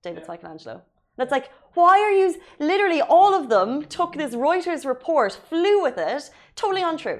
David 0.02 0.24
yeah. 0.24 0.32
Michelangelo. 0.32 0.82
That's 1.16 1.30
like, 1.32 1.52
why 1.76 2.00
are 2.00 2.12
you 2.12 2.34
literally 2.58 3.02
all 3.04 3.36
of 3.36 3.50
them 3.50 3.86
took 3.86 4.16
this 4.16 4.34
Reuters 4.34 4.84
report, 4.84 5.40
flew 5.48 5.84
with 5.84 6.00
it, 6.00 6.32
totally 6.56 6.82
untrue. 6.82 7.20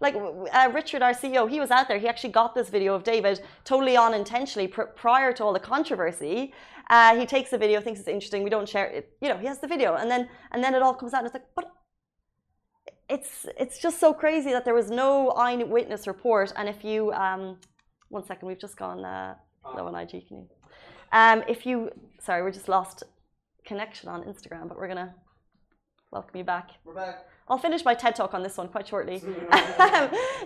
Like 0.00 0.16
uh, 0.16 0.68
Richard, 0.74 1.02
our 1.02 1.12
CEO, 1.12 1.48
he 1.48 1.60
was 1.60 1.70
out 1.70 1.86
there. 1.86 2.00
He 2.00 2.08
actually 2.08 2.32
got 2.32 2.52
this 2.52 2.68
video 2.68 2.96
of 2.96 3.04
David 3.04 3.40
totally 3.64 3.96
unintentionally 3.96 4.66
pr- 4.66 4.90
prior 4.96 5.32
to 5.34 5.44
all 5.44 5.52
the 5.52 5.60
controversy. 5.60 6.52
Uh, 6.90 7.16
he 7.16 7.26
takes 7.26 7.50
the 7.50 7.58
video, 7.58 7.80
thinks 7.80 8.00
it's 8.00 8.08
interesting. 8.08 8.42
We 8.42 8.50
don't 8.50 8.68
share 8.68 8.86
it. 8.86 9.12
You 9.20 9.28
know, 9.28 9.38
he 9.38 9.46
has 9.46 9.60
the 9.60 9.68
video, 9.68 9.94
and 9.94 10.10
then 10.10 10.28
and 10.50 10.64
then 10.64 10.74
it 10.74 10.82
all 10.82 10.94
comes 10.94 11.14
out. 11.14 11.18
And 11.18 11.26
it's 11.26 11.34
like, 11.34 11.46
but 11.54 11.70
it's 13.08 13.46
it's 13.58 13.78
just 13.78 13.98
so 13.98 14.12
crazy 14.12 14.50
that 14.50 14.64
there 14.64 14.74
was 14.74 14.90
no 14.90 15.30
eyewitness 15.30 16.06
report. 16.06 16.52
And 16.56 16.68
if 16.68 16.84
you, 16.84 17.12
um, 17.12 17.58
one 18.08 18.24
second, 18.24 18.46
we've 18.48 18.60
just 18.60 18.76
gone 18.76 19.04
uh, 19.04 19.34
low 19.74 19.86
on 19.86 19.94
IG. 19.94 20.28
Can 20.28 20.36
you? 20.38 20.48
Um, 21.12 21.42
if 21.48 21.64
you, 21.64 21.90
sorry, 22.20 22.42
we 22.42 22.50
just 22.50 22.68
lost 22.68 23.02
connection 23.66 24.08
on 24.08 24.22
Instagram, 24.24 24.68
but 24.68 24.76
we're 24.76 24.88
gonna 24.88 25.14
welcome 26.10 26.36
you 26.36 26.44
back. 26.44 26.70
We're 26.84 26.94
back. 26.94 27.26
I'll 27.48 27.58
finish 27.58 27.82
my 27.82 27.94
TED 27.94 28.14
talk 28.14 28.34
on 28.34 28.42
this 28.42 28.58
one 28.58 28.68
quite 28.68 28.86
shortly. 28.86 29.22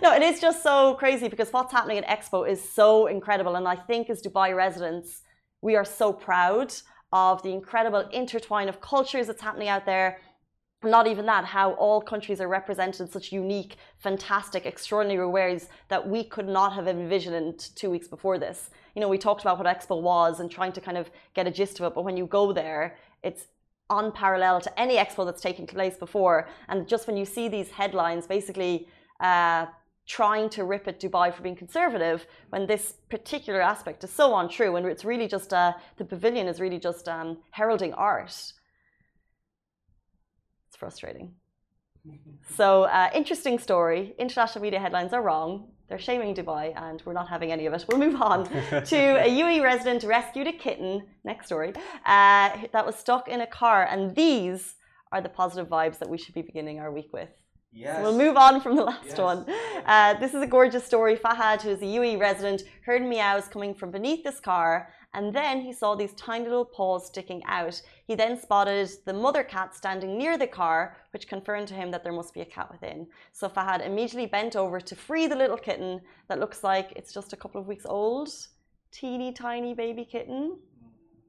no, 0.01 0.13
it 0.13 0.21
is 0.21 0.39
just 0.39 0.63
so 0.63 0.95
crazy 0.95 1.27
because 1.27 1.51
what's 1.51 1.73
happening 1.73 1.97
at 1.97 2.07
Expo 2.07 2.49
is 2.49 2.61
so 2.79 3.07
incredible, 3.07 3.55
and 3.57 3.67
I 3.67 3.75
think 3.75 4.09
as 4.09 4.21
Dubai 4.21 4.55
residents, 4.55 5.21
we 5.61 5.75
are 5.75 5.83
so 5.83 6.13
proud 6.13 6.73
of 7.11 7.43
the 7.43 7.49
incredible 7.49 8.07
intertwine 8.13 8.69
of 8.69 8.79
cultures 8.79 9.27
that's 9.27 9.41
happening 9.41 9.67
out 9.67 9.85
there 9.85 10.19
not 10.83 11.07
even 11.07 11.25
that, 11.25 11.45
how 11.45 11.73
all 11.73 12.01
countries 12.01 12.39
are 12.41 12.47
represented 12.47 13.01
in 13.01 13.07
such 13.09 13.31
unique, 13.31 13.75
fantastic, 13.97 14.65
extraordinary 14.65 15.27
ways 15.27 15.69
that 15.89 16.07
we 16.07 16.23
could 16.23 16.47
not 16.47 16.73
have 16.73 16.87
envisioned 16.87 17.59
two 17.75 17.89
weeks 17.89 18.07
before 18.07 18.37
this. 18.37 18.69
You 18.95 19.01
know, 19.01 19.09
we 19.09 19.17
talked 19.17 19.41
about 19.41 19.57
what 19.57 19.67
Expo 19.67 20.01
was 20.01 20.39
and 20.39 20.49
trying 20.51 20.73
to 20.73 20.81
kind 20.81 20.97
of 20.97 21.09
get 21.33 21.47
a 21.47 21.51
gist 21.51 21.79
of 21.79 21.85
it, 21.87 21.95
but 21.95 22.03
when 22.03 22.17
you 22.17 22.25
go 22.25 22.53
there, 22.53 22.97
it's 23.23 23.47
unparalleled 23.89 24.63
to 24.63 24.79
any 24.79 24.95
expo 24.97 25.25
that's 25.25 25.41
taken 25.41 25.67
place 25.67 25.97
before. 25.97 26.47
And 26.69 26.87
just 26.87 27.07
when 27.07 27.17
you 27.17 27.25
see 27.25 27.47
these 27.47 27.69
headlines, 27.71 28.27
basically 28.27 28.87
uh, 29.19 29.67
trying 30.07 30.49
to 30.49 30.63
rip 30.63 30.87
at 30.87 30.99
Dubai 30.99 31.33
for 31.33 31.41
being 31.41 31.55
conservative, 31.55 32.25
when 32.49 32.65
this 32.65 32.95
particular 33.09 33.61
aspect 33.61 34.03
is 34.03 34.09
so 34.09 34.35
untrue, 34.35 34.75
and 34.75 34.85
it's 34.85 35.05
really 35.05 35.27
just 35.27 35.53
uh, 35.53 35.73
the 35.97 36.05
pavilion 36.05 36.47
is 36.47 36.59
really 36.59 36.79
just 36.79 37.07
um, 37.07 37.37
heralding 37.51 37.93
art 37.93 38.53
frustrating. 40.83 41.27
So, 42.57 42.67
uh, 42.83 43.09
interesting 43.21 43.57
story. 43.67 44.01
International 44.25 44.61
media 44.67 44.81
headlines 44.85 45.13
are 45.17 45.23
wrong. 45.29 45.49
They're 45.87 46.05
shaming 46.09 46.31
Dubai, 46.39 46.65
and 46.85 46.97
we're 47.05 47.19
not 47.21 47.29
having 47.35 47.49
any 47.55 47.65
of 47.67 47.73
it. 47.75 47.81
We'll 47.87 48.03
move 48.07 48.19
on 48.29 48.39
to 48.93 49.01
a 49.27 49.29
UAE 49.41 49.59
resident 49.71 50.01
rescued 50.17 50.47
a 50.53 50.55
kitten. 50.65 50.91
Next 51.31 51.45
story 51.51 51.71
uh, 52.15 52.49
that 52.73 52.83
was 52.89 52.95
stuck 53.05 53.25
in 53.33 53.39
a 53.47 53.49
car, 53.61 53.79
and 53.91 54.01
these 54.21 54.61
are 55.13 55.21
the 55.27 55.33
positive 55.41 55.67
vibes 55.75 55.97
that 55.99 56.09
we 56.13 56.17
should 56.21 56.35
be 56.39 56.45
beginning 56.51 56.77
our 56.83 56.91
week 56.99 57.11
with. 57.19 57.33
Yes. 57.71 57.95
So 57.95 58.03
we'll 58.03 58.21
move 58.25 58.37
on 58.47 58.53
from 58.63 58.73
the 58.79 58.85
last 58.91 59.13
yes. 59.15 59.17
one. 59.29 59.39
Uh, 59.93 60.13
this 60.23 60.31
is 60.35 60.41
a 60.47 60.49
gorgeous 60.57 60.85
story. 60.91 61.15
Fahad, 61.25 61.61
who 61.63 61.71
is 61.75 61.81
a 61.81 61.91
UAE 61.97 62.19
resident, 62.19 62.59
heard 62.87 63.03
meows 63.13 63.45
coming 63.47 63.73
from 63.79 63.89
beneath 63.97 64.23
this 64.27 64.39
car 64.51 64.71
and 65.13 65.33
then 65.33 65.61
he 65.61 65.71
saw 65.71 65.95
these 65.95 66.13
tiny 66.13 66.45
little 66.45 66.65
paws 66.65 67.07
sticking 67.07 67.43
out. 67.45 67.81
He 68.05 68.15
then 68.15 68.39
spotted 68.39 68.89
the 69.05 69.13
mother 69.13 69.43
cat 69.43 69.75
standing 69.75 70.17
near 70.17 70.37
the 70.37 70.47
car, 70.47 70.97
which 71.11 71.27
confirmed 71.27 71.67
to 71.69 71.73
him 71.73 71.91
that 71.91 72.03
there 72.03 72.13
must 72.13 72.33
be 72.33 72.41
a 72.41 72.45
cat 72.45 72.71
within. 72.71 73.07
So 73.31 73.47
Fahad 73.47 73.85
immediately 73.85 74.25
bent 74.25 74.55
over 74.55 74.79
to 74.81 74.95
free 74.95 75.27
the 75.27 75.35
little 75.35 75.57
kitten 75.57 76.01
that 76.27 76.39
looks 76.39 76.63
like 76.63 76.93
it's 76.95 77.13
just 77.13 77.33
a 77.33 77.37
couple 77.37 77.61
of 77.61 77.67
weeks 77.67 77.85
old. 77.85 78.29
Teeny 78.91 79.31
tiny 79.33 79.73
baby 79.73 80.05
kitten. 80.05 80.57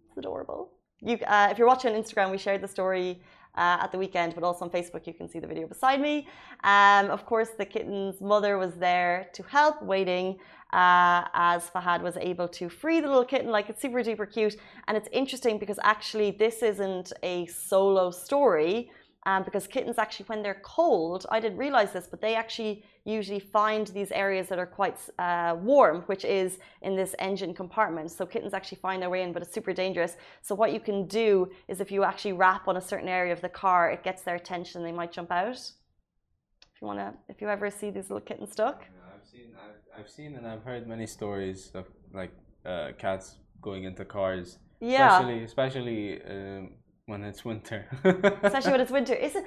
It's 0.08 0.18
adorable. 0.18 0.72
You, 1.00 1.18
uh, 1.26 1.48
if 1.50 1.58
you're 1.58 1.66
watching 1.66 1.94
on 1.94 2.02
Instagram, 2.02 2.30
we 2.30 2.38
shared 2.38 2.62
the 2.62 2.68
story 2.68 3.20
uh, 3.56 3.78
at 3.82 3.92
the 3.92 3.98
weekend, 3.98 4.34
but 4.34 4.42
also 4.42 4.64
on 4.64 4.70
Facebook, 4.70 5.06
you 5.06 5.14
can 5.14 5.28
see 5.28 5.38
the 5.38 5.46
video 5.46 5.66
beside 5.66 6.00
me. 6.00 6.26
Um, 6.64 7.10
of 7.10 7.24
course, 7.24 7.50
the 7.50 7.64
kitten's 7.64 8.20
mother 8.20 8.58
was 8.58 8.74
there 8.74 9.28
to 9.34 9.42
help, 9.44 9.82
waiting 9.82 10.38
uh, 10.74 11.28
as 11.34 11.70
Fahad 11.70 12.02
was 12.02 12.16
able 12.16 12.48
to 12.48 12.68
free 12.68 13.00
the 13.00 13.06
little 13.06 13.24
kitten. 13.24 13.50
Like 13.50 13.68
it's 13.70 13.80
super 13.80 14.02
duper 14.02 14.30
cute. 14.30 14.56
And 14.88 14.96
it's 14.96 15.08
interesting 15.12 15.58
because 15.58 15.78
actually, 15.82 16.32
this 16.32 16.62
isn't 16.62 17.12
a 17.22 17.46
solo 17.46 18.10
story. 18.10 18.90
Um, 19.26 19.42
because 19.42 19.66
kittens 19.66 19.96
actually, 19.96 20.26
when 20.26 20.42
they're 20.42 20.60
cold, 20.62 21.24
I 21.30 21.40
didn't 21.40 21.56
realize 21.56 21.92
this, 21.92 22.06
but 22.06 22.20
they 22.20 22.34
actually 22.34 22.84
usually 23.06 23.40
find 23.40 23.86
these 23.86 24.10
areas 24.12 24.48
that 24.48 24.58
are 24.58 24.66
quite 24.66 24.98
uh, 25.18 25.56
warm, 25.58 26.02
which 26.02 26.26
is 26.26 26.58
in 26.82 26.94
this 26.94 27.14
engine 27.18 27.54
compartment. 27.54 28.10
So 28.10 28.26
kittens 28.26 28.52
actually 28.52 28.80
find 28.82 29.00
their 29.00 29.08
way 29.08 29.22
in, 29.22 29.32
but 29.32 29.40
it's 29.40 29.54
super 29.54 29.72
dangerous. 29.72 30.16
So 30.42 30.54
what 30.54 30.74
you 30.74 30.80
can 30.80 31.06
do 31.06 31.50
is 31.68 31.80
if 31.80 31.90
you 31.90 32.04
actually 32.04 32.34
rap 32.34 32.68
on 32.68 32.76
a 32.76 32.82
certain 32.82 33.08
area 33.08 33.32
of 33.32 33.40
the 33.40 33.48
car, 33.48 33.90
it 33.90 34.02
gets 34.02 34.20
their 34.22 34.34
attention. 34.34 34.82
They 34.82 34.92
might 34.92 35.12
jump 35.12 35.30
out. 35.30 35.56
If 35.56 36.82
you 36.82 36.86
wanna, 36.86 37.14
if 37.30 37.40
you 37.40 37.48
ever 37.48 37.70
see 37.70 37.88
these 37.90 38.10
little 38.10 38.20
kittens 38.20 38.52
stuck. 38.52 38.84
Seen, 39.34 39.50
I've, 39.66 40.00
I've 40.00 40.08
seen, 40.08 40.36
and 40.36 40.46
I've 40.46 40.62
heard 40.62 40.86
many 40.86 41.08
stories 41.08 41.72
of 41.74 41.86
like 42.12 42.30
uh, 42.64 42.92
cats 42.98 43.36
going 43.60 43.82
into 43.82 44.04
cars. 44.04 44.58
Yeah. 44.80 45.12
Especially, 45.12 45.44
especially 45.44 46.22
um, 46.22 46.70
when 47.06 47.24
it's 47.24 47.44
winter. 47.44 47.84
especially 48.44 48.70
when 48.70 48.80
it's 48.80 48.92
winter. 48.92 49.14
Is 49.14 49.34
it? 49.34 49.44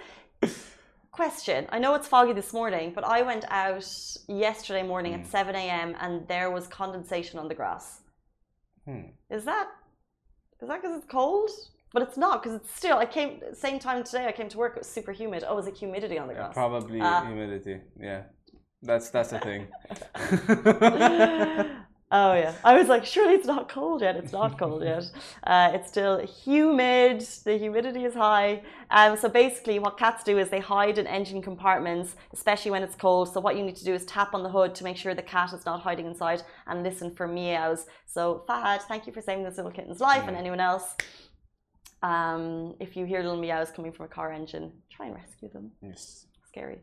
Question. 1.12 1.68
I 1.70 1.80
know 1.80 1.96
it's 1.96 2.08
foggy 2.08 2.34
this 2.34 2.52
morning, 2.52 2.92
but 2.94 3.06
I 3.06 3.22
went 3.22 3.46
out 3.50 3.88
yesterday 4.28 4.84
morning 4.84 5.14
mm. 5.14 5.22
at 5.22 5.28
7 5.28 5.56
a.m. 5.56 5.96
and 6.02 6.28
there 6.28 6.52
was 6.52 6.68
condensation 6.68 7.40
on 7.40 7.48
the 7.48 7.56
grass. 7.56 8.02
Hmm. 8.86 9.12
Is 9.30 9.46
that 9.46 9.70
is 10.62 10.68
that 10.68 10.82
because 10.82 10.98
it's 10.98 11.10
cold? 11.10 11.50
But 11.94 12.02
it's 12.04 12.18
not 12.18 12.44
because 12.44 12.60
it's 12.60 12.76
still. 12.76 12.98
I 12.98 13.06
came 13.06 13.42
same 13.54 13.80
time 13.80 14.04
today. 14.04 14.28
I 14.28 14.34
came 14.34 14.50
to 14.50 14.58
work. 14.58 14.76
It 14.76 14.80
was 14.80 14.90
super 14.90 15.14
humid. 15.14 15.46
Oh, 15.48 15.56
was 15.56 15.68
it 15.68 15.78
humidity 15.78 16.20
on 16.20 16.28
the 16.28 16.34
grass? 16.34 16.50
Yeah, 16.50 16.54
probably 16.54 17.00
uh, 17.00 17.26
humidity. 17.26 17.80
Yeah, 18.00 18.24
that's 18.82 19.10
that's 19.10 19.32
the 19.32 19.40
thing. 19.40 19.68
Oh 22.10 22.34
yeah, 22.36 22.54
I 22.64 22.78
was 22.78 22.88
like, 22.88 23.06
surely 23.06 23.34
it's 23.34 23.48
not 23.48 23.68
cold 23.68 24.02
yet. 24.02 24.16
It's 24.16 24.32
not 24.32 24.58
cold 24.58 24.82
yet. 24.82 25.04
Uh, 25.44 25.72
it's 25.74 25.90
still 25.90 26.26
humid. 26.26 27.20
The 27.44 27.58
humidity 27.58 28.06
is 28.06 28.14
high. 28.14 28.62
Um, 28.92 29.18
so 29.18 29.28
basically, 29.28 29.78
what 29.80 29.98
cats 29.98 30.24
do 30.24 30.38
is 30.38 30.48
they 30.48 30.62
hide 30.62 31.00
in 31.00 31.06
engine 31.06 31.42
compartments, 31.42 32.16
especially 32.32 32.72
when 32.72 32.82
it's 32.82 32.96
cold. 32.96 33.34
So 33.34 33.42
what 33.42 33.58
you 33.58 33.64
need 33.64 33.76
to 33.76 33.84
do 33.84 33.94
is 33.94 34.06
tap 34.06 34.34
on 34.34 34.42
the 34.42 34.50
hood 34.50 34.74
to 34.76 34.86
make 34.86 34.96
sure 34.96 35.14
the 35.14 35.22
cat 35.22 35.52
is 35.52 35.66
not 35.66 35.82
hiding 35.82 36.06
inside 36.06 36.44
and 36.68 36.82
listen 36.82 37.14
for 37.14 37.28
meows. 37.28 37.88
So 38.06 38.46
Fahad, 38.48 38.84
thank 38.84 39.06
you 39.06 39.12
for 39.12 39.22
saving 39.22 39.44
this 39.44 39.58
little 39.58 39.72
kitten's 39.72 40.00
life, 40.00 40.24
and 40.30 40.38
anyone 40.38 40.62
else. 40.62 40.96
Um, 42.04 42.76
if 42.80 42.96
you 42.96 43.06
hear 43.06 43.22
little 43.22 43.38
meows 43.38 43.70
coming 43.72 43.92
from 43.92 44.06
a 44.06 44.10
car 44.10 44.32
engine, 44.32 44.72
try 44.90 45.08
and 45.08 45.16
rescue 45.16 45.50
them 45.50 45.72
Yes. 45.82 46.27
Scary. 46.48 46.82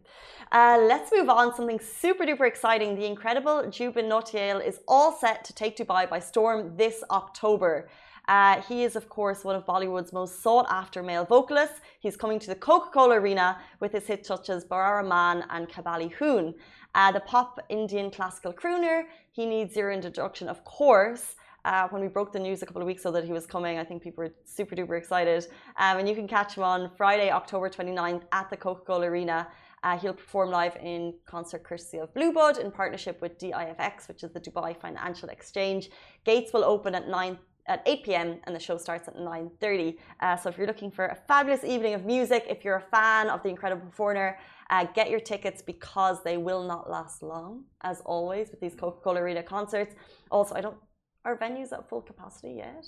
Uh, 0.53 0.79
let's 0.87 1.11
move 1.13 1.29
on. 1.29 1.55
Something 1.55 1.81
super 1.81 2.25
duper 2.25 2.47
exciting. 2.47 2.95
The 2.97 3.07
incredible 3.07 3.69
Jubin 3.71 4.07
Nautiyal 4.07 4.65
is 4.65 4.81
all 4.87 5.13
set 5.13 5.45
to 5.45 5.55
take 5.55 5.77
Dubai 5.77 6.09
by 6.09 6.21
storm 6.21 6.77
this 6.77 7.03
October. 7.11 7.89
Uh, 8.27 8.61
he 8.63 8.85
is, 8.85 8.97
of 8.97 9.09
course, 9.09 9.45
one 9.45 9.57
of 9.57 9.67
Bollywood's 9.67 10.13
most 10.13 10.43
sought 10.43 10.67
after 10.71 11.03
male 11.03 11.25
vocalists. 11.25 11.81
He's 12.01 12.17
coming 12.17 12.39
to 12.41 12.47
the 12.47 12.55
Coca 12.55 12.91
Cola 12.91 13.21
Arena 13.21 13.59
with 13.81 13.93
his 13.93 14.07
hits 14.07 14.29
such 14.29 14.49
as 14.49 14.65
Bawara 14.65 15.07
Mann 15.07 15.45
and 15.51 15.69
Kaabil 15.69 16.13
Hoon. 16.13 16.55
Uh, 16.95 17.13
the 17.13 17.21
pop 17.21 17.59
Indian 17.69 18.11
classical 18.11 18.53
crooner, 18.53 19.05
he 19.33 19.45
needs 19.45 19.77
your 19.77 19.91
introduction, 19.91 20.49
of 20.49 20.65
course. 20.65 21.37
Uh, 21.65 21.89
when 21.89 22.03
we 22.03 22.09
broke 22.09 22.33
the 22.33 22.39
news 22.39 22.63
a 22.63 22.67
couple 22.67 22.83
of 22.83 22.87
weeks 22.87 23.03
ago 23.03 23.13
that 23.13 23.25
he 23.25 23.33
was 23.33 23.47
coming, 23.47 23.79
I 23.79 23.85
think 23.85 24.03
people 24.03 24.23
were 24.25 24.35
super 24.45 24.77
duper 24.77 24.99
excited. 24.99 25.47
Um, 25.79 25.99
and 25.99 26.09
you 26.09 26.15
can 26.15 26.29
catch 26.29 26.57
him 26.57 26.63
on 26.63 26.91
Friday, 26.97 27.31
October 27.31 27.71
29th 27.71 28.23
at 28.33 28.51
the 28.51 28.57
Coca 28.57 28.83
Cola 28.85 29.07
Arena. 29.07 29.49
Uh, 29.83 29.99
he'll 29.99 30.15
perform 30.15 30.51
live 30.51 30.77
in 30.77 31.15
concert 31.27 31.63
courtesy 31.63 31.99
of 31.99 32.13
Bluebud 32.15 32.59
in 32.59 32.71
partnership 32.71 33.21
with 33.23 33.39
DIFX, 33.39 34.09
which 34.09 34.23
is 34.23 34.33
the 34.33 34.41
Dubai 34.41 34.79
Financial 34.79 35.29
Exchange. 35.29 35.91
Gates 36.25 36.53
will 36.53 36.65
open 36.65 36.95
at 36.95 37.09
9 37.09 37.39
at 37.67 37.83
8 37.87 38.05
p.m. 38.05 38.41
and 38.45 38.55
the 38.55 38.61
show 38.61 38.77
starts 38.77 39.09
at 39.09 39.17
9:30. 39.17 39.97
Uh, 40.21 40.37
so 40.37 40.51
if 40.51 40.59
you're 40.59 40.67
looking 40.67 40.91
for 40.91 41.07
a 41.07 41.15
fabulous 41.27 41.65
evening 41.65 41.95
of 41.95 42.05
music, 42.05 42.45
if 42.49 42.63
you're 42.65 42.77
a 42.77 42.89
fan 42.97 43.31
of 43.31 43.43
the 43.43 43.49
incredible 43.49 43.91
foreigner, 43.91 44.39
uh, 44.71 44.85
get 44.95 45.09
your 45.11 45.21
tickets 45.21 45.63
because 45.63 46.23
they 46.23 46.37
will 46.37 46.63
not 46.63 46.91
last 46.91 47.23
long, 47.23 47.65
as 47.83 48.03
always 48.05 48.51
with 48.51 48.61
these 48.61 48.75
Coca-Cola 48.75 49.21
Arena 49.21 49.43
concerts. 49.43 49.95
Also, 50.31 50.55
I 50.55 50.61
don't 50.61 50.77
are 51.25 51.37
venues 51.37 51.73
at 51.73 51.89
full 51.89 52.03
capacity 52.03 52.55
yet? 52.59 52.85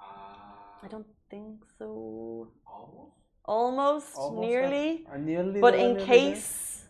Uh, 0.00 0.04
I 0.84 0.88
don't 0.88 1.06
think 1.30 1.60
so. 1.78 2.48
almost. 2.66 3.12
Almost, 3.44 4.16
Almost 4.16 4.48
nearly. 4.48 5.04
Uh, 5.12 5.16
nearly 5.18 5.60
But 5.60 5.74
in 5.74 5.94
nearly 5.94 6.06
case, 6.06 6.84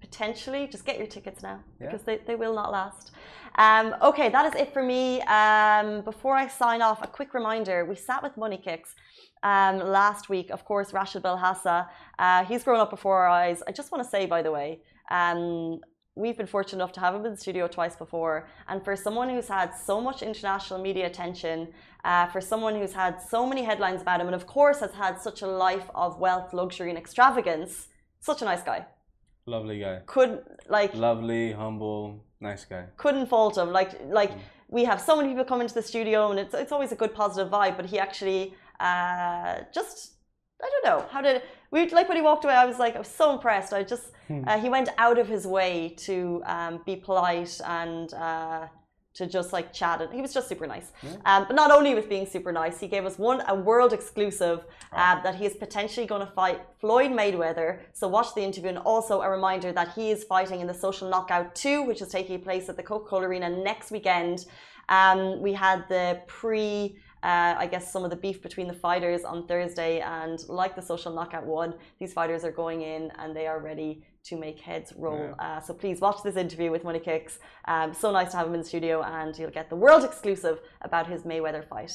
potentially, 0.00 0.66
just 0.66 0.84
get 0.84 0.98
your 0.98 1.06
tickets 1.06 1.42
now 1.44 1.60
Yeah. 1.80 1.86
because 1.86 2.02
they, 2.02 2.16
they 2.26 2.34
will 2.34 2.54
not 2.54 2.72
last. 2.72 3.12
Um, 3.56 3.94
okay, 4.02 4.28
that 4.30 4.44
is 4.52 4.60
it 4.60 4.72
for 4.72 4.82
me. 4.82 5.20
Um, 5.22 6.00
before 6.02 6.34
I 6.34 6.48
sign 6.48 6.82
off, 6.82 7.02
a 7.02 7.06
quick 7.06 7.34
reminder 7.34 7.84
we 7.84 7.94
sat 7.94 8.20
with 8.22 8.36
Money 8.36 8.56
Kicks 8.58 8.94
um, 9.44 9.78
last 9.78 10.28
week. 10.28 10.50
Of 10.50 10.64
course, 10.64 10.90
Rashed 10.92 11.20
Belhasa, 11.22 11.86
uh, 12.18 12.44
he's 12.46 12.64
grown 12.64 12.80
up 12.80 12.90
before 12.90 13.18
our 13.22 13.28
eyes. 13.28 13.62
I 13.68 13.72
just 13.72 13.92
want 13.92 14.02
to 14.02 14.10
say, 14.10 14.26
by 14.26 14.42
the 14.42 14.50
way, 14.50 14.80
um, 15.10 15.80
we've 16.14 16.36
been 16.36 16.46
fortunate 16.46 16.78
enough 16.78 16.92
to 16.92 17.00
have 17.00 17.14
him 17.14 17.24
in 17.24 17.32
the 17.32 17.38
studio 17.38 17.66
twice 17.66 17.96
before. 17.96 18.46
And 18.68 18.84
for 18.84 18.94
someone 18.96 19.28
who's 19.30 19.48
had 19.48 19.72
so 19.74 20.00
much 20.00 20.22
international 20.22 20.80
media 20.80 21.06
attention, 21.06 21.68
uh, 22.04 22.26
for 22.26 22.40
someone 22.40 22.74
who's 22.76 22.92
had 22.92 23.20
so 23.20 23.46
many 23.46 23.62
headlines 23.62 24.02
about 24.02 24.20
him, 24.20 24.26
and 24.26 24.34
of 24.34 24.46
course 24.46 24.80
has 24.80 24.92
had 24.92 25.20
such 25.20 25.42
a 25.42 25.46
life 25.46 25.88
of 25.94 26.18
wealth, 26.18 26.52
luxury, 26.52 26.90
and 26.90 26.98
extravagance, 26.98 27.88
such 28.20 28.42
a 28.42 28.44
nice 28.44 28.62
guy. 28.62 28.84
Lovely 29.46 29.80
guy. 29.80 30.00
Couldn't 30.06 30.42
like 30.68 30.94
Lovely, 30.94 31.52
humble, 31.52 32.24
nice 32.40 32.64
guy. 32.64 32.84
couldn't 32.96 33.26
fault 33.26 33.56
him. 33.58 33.72
Like 33.72 34.00
like 34.08 34.32
we 34.68 34.84
have 34.84 35.00
so 35.00 35.16
many 35.16 35.28
people 35.30 35.44
come 35.44 35.60
into 35.60 35.74
the 35.74 35.82
studio, 35.82 36.30
and 36.30 36.38
it's 36.38 36.54
it's 36.54 36.72
always 36.72 36.92
a 36.92 36.94
good 36.96 37.12
positive 37.14 37.50
vibe. 37.50 37.76
But 37.76 37.86
he 37.86 37.98
actually 37.98 38.54
uh, 38.78 39.60
just 39.74 40.12
I 40.62 40.70
don't 40.70 40.84
know 40.84 41.08
how 41.10 41.20
did 41.22 41.42
we 41.72 41.88
like 41.88 42.08
when 42.08 42.16
he 42.16 42.22
walked 42.22 42.44
away. 42.44 42.54
I 42.54 42.66
was 42.66 42.78
like 42.78 42.94
I 42.94 42.98
was 42.98 43.08
so 43.08 43.32
impressed. 43.32 43.72
I 43.72 43.82
just 43.82 44.12
uh, 44.46 44.58
he 44.60 44.68
went 44.68 44.88
out 44.98 45.18
of 45.18 45.26
his 45.26 45.46
way 45.46 45.94
to 46.06 46.42
um, 46.46 46.80
be 46.86 46.94
polite 46.94 47.60
and. 47.66 48.12
Uh, 48.14 48.68
to 49.14 49.26
just 49.26 49.52
like 49.52 49.74
chat 49.74 50.00
and 50.00 50.10
he 50.14 50.22
was 50.22 50.32
just 50.32 50.48
super 50.48 50.66
nice 50.66 50.90
um, 51.26 51.44
but 51.46 51.54
not 51.54 51.70
only 51.70 51.94
with 51.94 52.08
being 52.08 52.24
super 52.24 52.50
nice 52.50 52.80
he 52.80 52.88
gave 52.88 53.04
us 53.04 53.18
one 53.18 53.42
a 53.48 53.54
world 53.54 53.92
exclusive 53.92 54.64
uh, 54.92 55.20
that 55.22 55.34
he 55.34 55.44
is 55.44 55.54
potentially 55.54 56.06
going 56.06 56.26
to 56.26 56.32
fight 56.32 56.62
floyd 56.80 57.10
mayweather 57.10 57.80
so 57.92 58.08
watch 58.08 58.34
the 58.34 58.40
interview 58.40 58.70
and 58.70 58.78
also 58.78 59.20
a 59.20 59.28
reminder 59.28 59.70
that 59.70 59.92
he 59.92 60.10
is 60.10 60.24
fighting 60.24 60.60
in 60.60 60.66
the 60.66 60.72
social 60.72 61.10
knockout 61.10 61.54
2 61.54 61.82
which 61.82 62.00
is 62.00 62.08
taking 62.08 62.40
place 62.40 62.70
at 62.70 62.76
the 62.78 62.82
coca-cola 62.82 63.26
arena 63.26 63.50
next 63.50 63.90
weekend 63.90 64.46
um, 64.88 65.40
we 65.42 65.52
had 65.52 65.86
the 65.90 66.22
pre 66.26 66.96
uh, 67.22 67.54
I 67.56 67.66
guess 67.66 67.92
some 67.92 68.04
of 68.04 68.10
the 68.10 68.16
beef 68.16 68.42
between 68.42 68.66
the 68.66 68.74
fighters 68.74 69.24
on 69.24 69.46
Thursday, 69.46 70.00
and 70.00 70.38
like 70.48 70.74
the 70.74 70.82
social 70.82 71.12
knockout 71.14 71.46
one, 71.46 71.74
these 72.00 72.12
fighters 72.12 72.44
are 72.44 72.50
going 72.50 72.82
in 72.82 73.12
and 73.18 73.34
they 73.34 73.46
are 73.46 73.60
ready 73.60 74.04
to 74.24 74.36
make 74.36 74.60
heads 74.60 74.92
roll. 74.96 75.34
Uh, 75.38 75.60
so 75.60 75.74
please 75.74 76.00
watch 76.00 76.22
this 76.22 76.36
interview 76.36 76.70
with 76.70 76.84
Money 76.84 77.00
Kicks. 77.00 77.38
Um, 77.66 77.92
so 77.94 78.12
nice 78.12 78.30
to 78.32 78.36
have 78.36 78.46
him 78.46 78.54
in 78.54 78.60
the 78.60 78.66
studio, 78.66 79.02
and 79.02 79.36
you'll 79.38 79.50
get 79.50 79.68
the 79.68 79.76
world 79.76 80.04
exclusive 80.04 80.60
about 80.82 81.06
his 81.06 81.22
Mayweather 81.22 81.66
fight. 81.68 81.92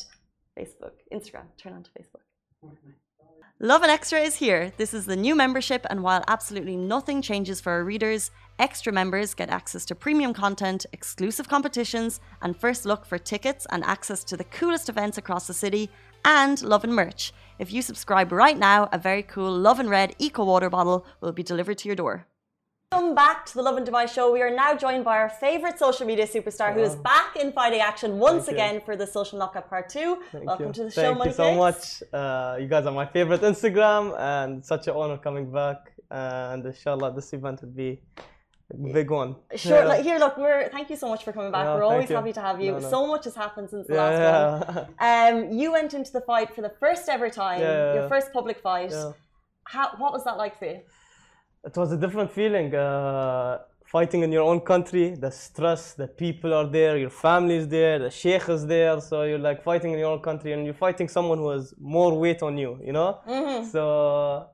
Facebook, 0.58 0.94
Instagram, 1.14 1.46
turn 1.58 1.74
on 1.74 1.84
to 1.84 1.90
Facebook. 1.92 2.72
Lovin 3.60 3.90
Extra 3.90 4.20
is 4.20 4.36
here. 4.36 4.72
This 4.78 4.94
is 4.94 5.06
the 5.06 5.16
new 5.16 5.36
membership, 5.36 5.86
and 5.90 6.04
while 6.04 6.24
absolutely 6.28 6.76
nothing 6.76 7.22
changes 7.22 7.60
for 7.60 7.72
our 7.72 7.84
readers, 7.84 8.32
extra 8.60 8.92
members 8.92 9.34
get 9.34 9.50
access 9.50 9.86
to 9.86 9.96
premium 9.96 10.34
content, 10.34 10.86
exclusive 10.92 11.48
competitions, 11.48 12.20
and 12.42 12.56
first 12.56 12.86
look 12.86 13.06
for 13.06 13.18
tickets 13.18 13.68
and 13.72 13.84
access 13.84 14.24
to 14.24 14.38
the 14.38 14.44
coolest 14.46 14.90
events 14.90 15.18
across 15.18 15.48
the 15.48 15.54
city, 15.54 15.90
and 16.26 16.62
Lovin 16.62 16.94
merch. 16.94 17.34
If 17.60 17.72
you 17.72 17.82
subscribe 17.82 18.32
right 18.32 18.58
now, 18.58 18.90
a 18.92 18.98
very 18.98 19.24
cool 19.24 19.52
Lovin 19.52 19.90
Red 19.90 20.16
Eco 20.20 20.44
Water 20.46 20.70
bottle 20.70 21.06
will 21.22 21.32
be 21.32 21.44
delivered 21.44 21.78
to 21.80 21.90
your 21.90 21.96
door. 21.96 22.26
Welcome 22.94 23.16
back 23.16 23.46
to 23.48 23.54
the 23.54 23.62
Lovin 23.62 23.84
Dubai 23.84 24.08
show. 24.08 24.32
We 24.32 24.42
are 24.42 24.56
now 24.56 24.74
joined 24.74 25.04
by 25.04 25.18
our 25.18 25.28
favorite 25.28 25.78
social 25.78 26.08
media 26.08 26.26
superstar 26.26 26.74
who 26.74 26.80
is 26.80 26.96
back 26.96 27.36
in 27.36 27.52
fighting 27.52 27.82
action 27.82 28.18
once 28.18 28.46
Thank 28.46 28.58
you. 28.58 28.64
again 28.64 28.82
for 28.86 28.96
the 28.96 29.06
social 29.06 29.38
knockout 29.38 29.70
part 29.70 29.90
two. 29.90 30.20
Thank 30.32 30.46
Welcome 30.46 30.68
you. 30.68 30.74
to 30.74 30.84
the 30.86 30.92
show, 30.92 31.14
Monday. 31.14 31.34
Thank 31.34 31.58
Money 31.58 31.66
you 31.66 31.72
so 31.72 31.72
Kicks. 31.74 32.04
much. 32.14 32.14
Uh, 32.22 32.58
you 32.62 32.68
guys 32.68 32.86
are 32.86 32.94
my 32.94 33.06
favorite 33.06 33.42
Instagram, 33.42 34.18
and 34.18 34.66
such 34.66 34.88
an 34.88 34.96
honor 34.96 35.18
coming 35.18 35.52
back. 35.52 35.92
and 36.10 36.66
inshallah, 36.66 37.14
this 37.14 37.34
event 37.34 37.62
will 37.62 37.70
be 37.70 38.00
a 38.20 38.22
big 38.76 39.10
one. 39.10 39.36
Sure. 39.56 39.80
Yeah. 39.80 39.86
Like 39.86 40.04
here, 40.04 40.20
look. 40.20 40.38
We're 40.38 40.70
thank 40.70 40.90
you 40.90 40.96
so 40.96 41.08
much 41.08 41.24
for 41.24 41.32
coming 41.32 41.52
back. 41.52 41.66
Yeah, 41.66 41.76
we're 41.76 41.84
always 41.84 42.10
you. 42.10 42.16
happy 42.16 42.34
to 42.34 42.42
have 42.42 42.60
you. 42.62 42.74
No, 42.74 42.80
no. 42.80 42.90
So 42.90 43.08
much 43.08 43.24
has 43.26 43.36
happened 43.36 43.70
since 43.70 43.88
the 43.88 43.94
yeah, 43.94 44.04
last 44.04 44.76
one. 44.76 44.88
Um, 45.00 45.52
you 45.52 45.72
went 45.72 45.94
into 45.94 46.12
the 46.12 46.22
fight 46.22 46.54
for 46.54 46.62
the 46.62 46.74
first 46.80 47.08
ever 47.08 47.30
time. 47.30 47.62
Yeah. 47.62 47.94
Your 47.96 48.10
first 48.10 48.34
public 48.34 48.60
fight. 48.60 48.92
yeah. 48.92 49.12
How? 49.66 49.92
What 49.98 50.12
was 50.14 50.24
that 50.26 50.38
like 50.38 50.58
for 50.60 50.66
you? 50.66 50.80
It 51.64 51.76
was 51.76 51.92
a 51.92 51.98
different 51.98 52.32
feeling. 52.32 52.74
Uh, 52.76 53.60
fighting 53.86 54.22
in 54.22 54.32
your 54.32 54.44
own 54.44 54.60
country, 54.60 55.16
the 55.16 55.32
stress, 55.32 55.94
the 55.94 56.08
people 56.08 56.54
are 56.54 56.68
there, 56.68 56.98
your 56.98 57.10
family 57.10 57.56
is 57.56 57.68
there, 57.70 58.00
the 58.00 58.10
sheikh 58.10 58.50
is 58.50 58.66
there. 58.68 59.00
So 59.00 59.24
you're 59.24 59.40
like 59.40 59.64
fighting 59.64 59.92
in 59.94 60.00
your 60.00 60.12
own 60.12 60.22
country, 60.22 60.52
and 60.54 60.66
you're 60.66 60.82
fighting 60.86 61.08
someone 61.08 61.38
who 61.38 61.50
has 61.50 61.74
more 61.80 62.18
weight 62.18 62.42
on 62.44 62.58
you. 62.58 62.80
You 62.84 62.94
know. 62.94 63.20
Mm-hmm. 63.28 63.66
So 63.70 64.48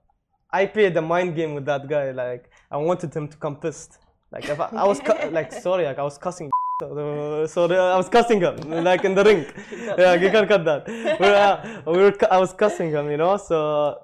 I 0.51 0.67
played 0.67 0.93
the 0.93 1.01
mind 1.01 1.35
game 1.35 1.55
with 1.55 1.65
that 1.65 1.87
guy. 1.87 2.11
Like 2.11 2.49
I 2.69 2.77
wanted 2.77 3.13
him 3.13 3.27
to 3.27 3.37
come 3.37 3.55
pissed. 3.57 3.97
Like 4.33 4.49
if 4.49 4.59
I, 4.59 4.67
I 4.83 4.85
was 4.87 4.99
like 5.31 5.51
sorry, 5.65 5.85
like 5.85 5.99
I 5.99 6.03
was 6.03 6.17
cussing. 6.17 6.49
So, 6.81 7.65
I 7.93 7.97
was 8.01 8.09
cussing 8.09 8.41
him 8.41 8.55
like 8.89 9.05
in 9.05 9.13
the 9.15 9.23
ring. 9.23 9.45
Yeah, 10.01 10.15
you 10.23 10.29
can 10.35 10.47
cut 10.47 10.65
that. 10.65 10.81
We 10.87 11.27
were, 11.27 11.35
uh, 11.47 11.91
we 11.95 11.99
were, 12.03 12.13
I 12.31 12.39
was 12.39 12.51
cussing 12.51 12.89
him, 12.89 13.05
you 13.11 13.17
know, 13.17 13.37
so 13.37 13.57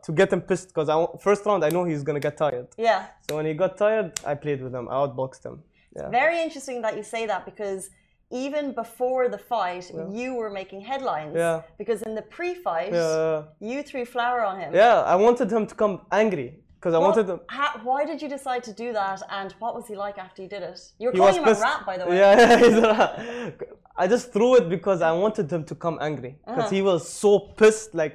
to 0.03 0.11
get 0.11 0.31
him 0.31 0.41
pissed 0.49 0.67
because 0.69 0.87
I 0.87 0.95
first 1.19 1.45
round 1.47 1.65
I 1.65 1.69
know 1.69 1.83
he's 1.83 2.03
gonna 2.03 2.25
get 2.27 2.37
tired. 2.37 2.67
Yeah. 2.77 3.07
So 3.27 3.37
when 3.37 3.47
he 3.47 3.53
got 3.53 3.75
tired, 3.77 4.07
I 4.31 4.35
played 4.35 4.61
with 4.61 4.73
him. 4.73 4.87
I 4.87 4.93
outboxed 5.01 5.43
him. 5.47 5.55
Yeah. 5.97 6.09
Very 6.09 6.37
interesting 6.45 6.81
that 6.83 6.95
you 6.95 7.03
say 7.03 7.25
that 7.25 7.43
because 7.51 7.89
even 8.31 8.65
before 8.83 9.27
the 9.27 9.39
fight, 9.39 9.91
you 10.11 10.35
were 10.35 10.51
making 10.51 10.81
headlines. 10.81 11.33
Yeah. 11.35 11.63
Because 11.79 12.03
in 12.03 12.13
the 12.13 12.21
pre-fight, 12.35 12.93
Yeah. 12.93 13.43
you 13.59 13.81
threw 13.81 14.05
flour 14.05 14.41
on 14.45 14.59
him. 14.59 14.71
Yeah, 14.75 15.01
I 15.13 15.15
wanted 15.15 15.51
him 15.51 15.65
to 15.65 15.75
come 15.75 16.01
angry 16.11 16.49
because 16.79 16.93
I 16.93 16.97
wanted 16.99 17.27
him. 17.29 17.39
how, 17.47 17.71
why 17.83 18.05
did 18.05 18.21
you 18.21 18.29
decide 18.29 18.63
to 18.69 18.73
do 18.73 18.93
that, 18.93 19.21
and 19.29 19.51
what 19.59 19.75
was 19.75 19.85
he 19.87 19.95
like 19.95 20.17
after 20.17 20.41
you 20.43 20.49
did 20.55 20.63
it? 20.63 20.79
You 20.99 21.07
were 21.07 21.11
He 21.13 21.19
calling 21.19 21.35
him 21.35 21.43
pissed. 21.43 21.61
a 21.61 21.63
rat, 21.63 21.85
by 21.85 21.97
the 21.97 22.05
way. 22.07 22.17
Yeah, 22.17 22.37
yeah, 22.39 22.57
he's 22.57 22.77
a 22.77 22.81
rat. 22.81 23.57
I 23.97 24.07
just 24.07 24.31
threw 24.33 24.55
it 24.55 24.69
because 24.69 25.01
I 25.01 25.11
wanted 25.11 25.51
him 25.51 25.63
to 25.65 25.75
come 25.75 25.97
angry 26.09 26.37
because 26.45 26.65
Uh-huh. 26.65 26.75
he 26.77 26.81
was 26.81 27.01
so 27.23 27.31
pissed. 27.59 27.93
Like 27.93 28.13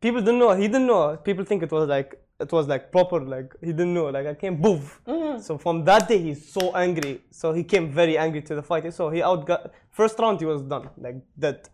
people 0.00 0.20
didn't 0.20 0.40
know. 0.40 0.52
He 0.62 0.66
didn't 0.66 0.86
know. 0.92 1.16
People 1.28 1.44
think 1.44 1.62
it 1.62 1.70
was 1.70 1.88
like 1.88 2.10
it 2.40 2.50
was 2.52 2.66
like 2.72 2.90
proper. 2.90 3.20
Like 3.20 3.54
he 3.60 3.72
didn't 3.78 3.94
know. 3.94 4.06
Like 4.16 4.26
I 4.26 4.34
came 4.34 4.56
boof. 4.60 5.00
Mm-hmm. 5.06 5.40
So 5.46 5.56
from 5.58 5.84
that 5.84 6.08
day, 6.08 6.18
he's 6.18 6.42
so 6.52 6.74
angry. 6.74 7.20
So 7.30 7.52
he 7.52 7.62
came 7.72 7.84
very 7.92 8.18
angry 8.18 8.42
to 8.48 8.54
the 8.56 8.62
fight. 8.70 8.92
So 8.92 9.10
he 9.10 9.20
outgot 9.20 9.70
first 9.92 10.18
round. 10.18 10.40
He 10.40 10.46
was 10.46 10.62
done 10.62 10.90
like 10.98 11.18
dead. 11.38 11.68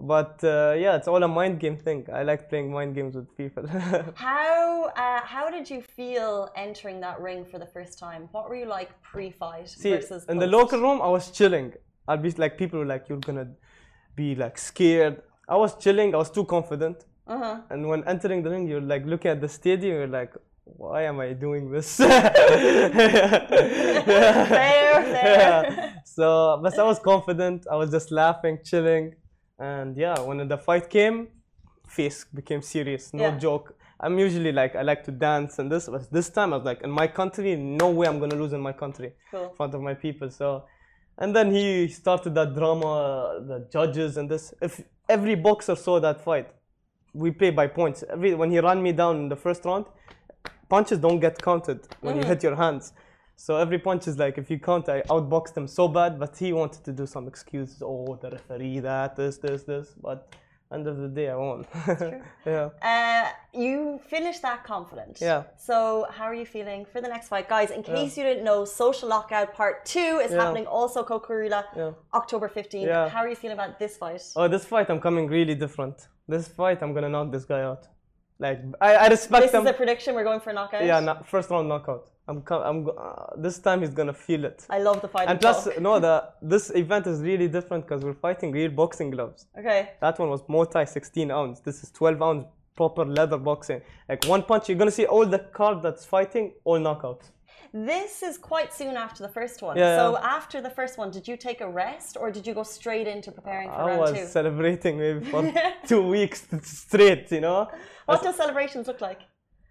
But 0.00 0.42
uh, 0.44 0.76
yeah, 0.78 0.94
it's 0.94 1.08
all 1.08 1.22
a 1.22 1.28
mind 1.28 1.58
game 1.58 1.76
thing. 1.76 2.06
I 2.12 2.22
like 2.22 2.48
playing 2.48 2.70
mind 2.70 2.94
games 2.94 3.16
with 3.16 3.36
people. 3.36 3.66
How 4.14 4.92
uh, 4.96 5.20
how 5.24 5.50
did 5.50 5.68
you 5.68 5.82
feel 5.82 6.50
entering 6.54 7.00
that 7.00 7.20
ring 7.20 7.44
for 7.44 7.58
the 7.58 7.66
first 7.66 7.98
time? 7.98 8.28
What 8.30 8.48
were 8.48 8.54
you 8.54 8.66
like 8.66 8.90
pre-fight 9.02 9.68
See, 9.68 9.90
versus 9.90 10.24
in 10.28 10.38
the 10.38 10.46
local 10.46 10.80
room, 10.80 11.02
I 11.02 11.08
was 11.08 11.32
chilling. 11.32 11.72
I'll 12.06 12.16
be 12.16 12.30
like 12.32 12.56
people 12.56 12.78
were 12.78 12.86
like 12.86 13.08
you're 13.08 13.18
gonna 13.18 13.48
be 14.14 14.36
like 14.36 14.56
scared. 14.56 15.20
I 15.48 15.56
was 15.56 15.76
chilling. 15.76 16.14
I 16.14 16.18
was 16.18 16.30
too 16.30 16.44
confident. 16.44 17.04
Uh-huh. 17.26 17.60
And 17.70 17.88
when 17.88 18.04
entering 18.04 18.44
the 18.44 18.50
ring, 18.50 18.68
you're 18.68 18.80
like 18.80 19.04
looking 19.04 19.32
at 19.32 19.40
the 19.40 19.48
stadium. 19.48 19.96
You're 19.96 20.06
like, 20.06 20.32
why 20.64 21.02
am 21.02 21.18
I 21.18 21.32
doing 21.32 21.72
this? 21.72 21.96
Fair, 21.96 23.42
fair. 25.14 26.02
So, 26.04 26.60
but 26.62 26.78
I 26.78 26.84
was 26.84 26.98
confident. 26.98 27.66
I 27.70 27.76
was 27.76 27.90
just 27.90 28.10
laughing, 28.10 28.58
chilling, 28.64 29.14
and 29.58 29.96
yeah, 29.96 30.18
when 30.20 30.46
the 30.46 30.58
fight 30.58 30.88
came, 30.90 31.28
face 31.86 32.24
became 32.24 32.62
serious. 32.62 33.12
No 33.12 33.24
Yeah. 33.24 33.38
joke. 33.38 33.74
I'm 34.00 34.18
usually 34.18 34.52
like 34.52 34.76
I 34.76 34.82
like 34.82 35.02
to 35.04 35.10
dance 35.10 35.58
and 35.58 35.70
this, 35.72 35.88
but 35.88 36.10
this 36.12 36.28
time 36.30 36.52
I 36.52 36.56
was 36.56 36.64
like, 36.64 36.82
in 36.82 36.90
my 36.90 37.08
country, 37.08 37.56
no 37.56 37.90
way 37.90 38.06
I'm 38.06 38.20
gonna 38.20 38.36
lose 38.36 38.52
in 38.52 38.60
my 38.60 38.72
country 38.72 39.12
Cool. 39.30 39.48
in 39.50 39.56
front 39.56 39.74
of 39.74 39.80
my 39.80 39.94
people. 39.94 40.30
So, 40.30 40.64
and 41.18 41.34
then 41.34 41.50
he 41.50 41.88
started 41.88 42.34
that 42.36 42.54
drama, 42.54 43.42
the 43.46 43.66
judges 43.72 44.16
and 44.16 44.30
this. 44.30 44.54
If 44.62 44.82
every 45.08 45.34
boxer 45.34 45.74
saw 45.74 45.98
that 46.00 46.20
fight, 46.20 46.48
we 47.12 47.32
play 47.32 47.50
by 47.50 47.66
points. 47.66 48.04
Every 48.08 48.34
when 48.34 48.50
he 48.52 48.60
ran 48.60 48.80
me 48.82 48.92
down 48.92 49.16
in 49.16 49.28
the 49.28 49.36
first 49.36 49.64
round, 49.64 49.86
punches 50.68 50.98
don't 50.98 51.18
get 51.18 51.42
counted 51.42 51.80
when 52.00 52.14
you 52.14 52.20
mm-hmm. 52.20 52.30
hit 52.30 52.42
your 52.44 52.54
hands. 52.54 52.92
So 53.40 53.56
every 53.56 53.78
punch 53.78 54.08
is 54.08 54.18
like 54.18 54.36
if 54.36 54.50
you 54.50 54.58
count, 54.58 54.88
I 54.88 54.98
outboxed 55.02 55.56
him 55.56 55.68
so 55.68 55.86
bad. 55.86 56.18
But 56.18 56.36
he 56.36 56.52
wanted 56.52 56.82
to 56.88 56.92
do 56.92 57.06
some 57.06 57.28
excuses. 57.28 57.80
Oh, 57.82 58.18
the 58.20 58.30
referee, 58.30 58.80
that, 58.80 59.14
this, 59.14 59.38
this, 59.38 59.62
this. 59.62 59.94
But 60.06 60.34
end 60.72 60.88
of 60.88 60.96
the 60.98 61.06
day, 61.08 61.28
I 61.30 61.36
won. 61.36 61.64
yeah. 62.44 62.68
Uh, 62.92 63.28
you 63.64 64.00
finished 64.14 64.42
that 64.42 64.64
confident. 64.64 65.18
Yeah. 65.20 65.44
So 65.56 65.78
how 66.16 66.24
are 66.24 66.34
you 66.42 66.44
feeling 66.56 66.84
for 66.92 67.00
the 67.00 67.06
next 67.14 67.28
fight, 67.28 67.48
guys? 67.48 67.70
In 67.70 67.82
case 67.84 68.18
you 68.18 68.24
didn't 68.24 68.42
know, 68.50 68.64
Social 68.64 69.08
Knockout 69.08 69.54
Part 69.54 69.76
Two 69.94 70.20
is 70.26 70.32
Yeah. 70.32 70.42
happening 70.42 70.66
also 70.66 71.04
Coca-Cola, 71.04 71.64
Yeah. 71.76 71.92
October 72.20 72.48
fifteenth. 72.48 72.88
Yeah. 72.88 73.08
How 73.08 73.20
are 73.24 73.28
you 73.28 73.36
feeling 73.36 73.56
about 73.60 73.78
this 73.78 73.96
fight? 73.96 74.22
Oh, 74.34 74.48
this 74.48 74.64
fight, 74.64 74.90
I'm 74.90 75.00
coming 75.00 75.28
really 75.28 75.54
different. 75.54 76.08
This 76.26 76.48
fight, 76.48 76.82
I'm 76.82 76.92
gonna 76.92 77.08
knock 77.08 77.30
this 77.30 77.44
guy 77.44 77.62
out. 77.62 77.86
Like 78.40 78.58
I, 78.80 78.90
I 79.04 79.06
respect 79.16 79.42
this 79.44 79.54
him. 79.54 79.62
is 79.64 79.70
a 79.70 79.74
prediction. 79.74 80.14
We're 80.16 80.24
going 80.30 80.40
for 80.40 80.52
knockout. 80.52 80.84
yeah, 80.84 80.98
no, 80.98 81.12
first 81.24 81.48
round 81.50 81.68
knockout. 81.68 82.10
I'm, 82.28 82.42
I'm. 82.50 82.88
Uh, 82.88 83.36
this 83.36 83.58
time 83.58 83.80
he's 83.80 83.94
gonna 84.00 84.12
feel 84.12 84.44
it. 84.44 84.66
I 84.68 84.78
love 84.78 85.00
the 85.00 85.08
fight. 85.08 85.28
And 85.28 85.40
plus, 85.40 85.66
no, 85.80 85.98
the 85.98 86.28
this 86.42 86.70
event 86.70 87.06
is 87.06 87.20
really 87.22 87.48
different 87.48 87.86
because 87.86 88.04
we're 88.04 88.20
fighting 88.28 88.52
real 88.52 88.70
boxing 88.70 89.10
gloves. 89.10 89.46
okay. 89.58 89.92
That 90.00 90.18
one 90.18 90.28
was 90.28 90.42
Muay 90.42 90.70
Thai 90.70 90.84
16 90.84 91.30
ounce. 91.30 91.60
This 91.60 91.82
is 91.82 91.90
12 91.90 92.22
ounce 92.22 92.44
proper 92.76 93.04
leather 93.04 93.38
boxing. 93.38 93.80
Like 94.08 94.24
one 94.26 94.42
punch, 94.42 94.68
you're 94.68 94.78
gonna 94.78 94.98
see 95.00 95.06
all 95.06 95.26
the 95.26 95.40
card 95.60 95.82
that's 95.82 96.04
fighting 96.04 96.52
all 96.64 96.78
knockouts. 96.78 97.26
This 97.72 98.22
is 98.22 98.38
quite 98.38 98.72
soon 98.72 98.96
after 98.96 99.22
the 99.22 99.28
first 99.28 99.60
one. 99.62 99.76
Yeah, 99.76 99.96
so 100.00 100.04
yeah. 100.12 100.36
after 100.36 100.60
the 100.60 100.70
first 100.70 100.96
one, 100.96 101.10
did 101.10 101.28
you 101.28 101.36
take 101.36 101.60
a 101.60 101.68
rest 101.68 102.16
or 102.20 102.30
did 102.30 102.46
you 102.46 102.54
go 102.54 102.62
straight 102.62 103.06
into 103.06 103.30
preparing 103.30 103.68
for 103.68 103.74
I 103.74 103.96
round 103.96 104.00
was 104.00 104.32
celebrating 104.32 104.98
maybe 104.98 105.24
for 105.32 105.52
two 105.86 106.02
weeks 106.16 106.46
straight, 106.62 107.30
you 107.30 107.42
know. 107.42 107.68
What 108.06 108.22
do 108.22 108.32
celebrations 108.32 108.86
look 108.86 109.02
like? 109.02 109.20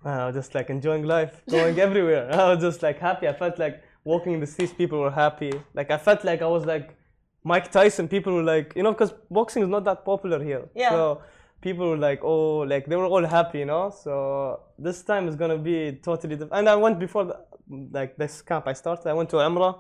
I 0.03 0.27
was 0.27 0.35
just 0.35 0.55
like 0.55 0.69
enjoying 0.69 1.03
life, 1.03 1.41
going 1.49 1.79
everywhere. 1.87 2.31
I 2.31 2.53
was 2.53 2.63
just 2.63 2.81
like 2.81 2.99
happy. 2.99 3.27
I 3.27 3.33
felt 3.33 3.59
like 3.59 3.83
walking 4.03 4.33
in 4.33 4.39
the 4.39 4.47
streets, 4.47 4.73
people 4.73 4.99
were 4.99 5.11
happy. 5.11 5.51
Like 5.73 5.91
I 5.91 5.97
felt 5.97 6.23
like 6.23 6.41
I 6.41 6.47
was 6.47 6.65
like 6.65 6.95
Mike 7.43 7.71
Tyson. 7.71 8.07
People 8.07 8.33
were 8.33 8.43
like, 8.43 8.73
you 8.75 8.83
know, 8.83 8.91
because 8.91 9.13
boxing 9.29 9.63
is 9.63 9.69
not 9.69 9.83
that 9.85 10.05
popular 10.05 10.43
here. 10.43 10.69
Yeah. 10.75 10.89
So 10.91 11.21
people 11.61 11.89
were 11.89 11.97
like, 11.97 12.23
oh, 12.23 12.59
like 12.59 12.85
they 12.85 12.95
were 12.95 13.05
all 13.05 13.25
happy, 13.25 13.59
you 13.59 13.65
know. 13.65 13.89
So 14.03 14.61
this 14.77 15.03
time 15.03 15.27
is 15.27 15.35
gonna 15.35 15.57
be 15.57 15.99
totally 16.03 16.35
different. 16.35 16.53
And 16.53 16.69
I 16.69 16.75
went 16.75 16.99
before, 16.99 17.25
the, 17.25 17.37
like 17.91 18.17
this 18.17 18.41
camp 18.41 18.67
I 18.67 18.73
started. 18.73 19.07
I 19.09 19.13
went 19.13 19.29
to 19.31 19.37
Umrah, 19.37 19.75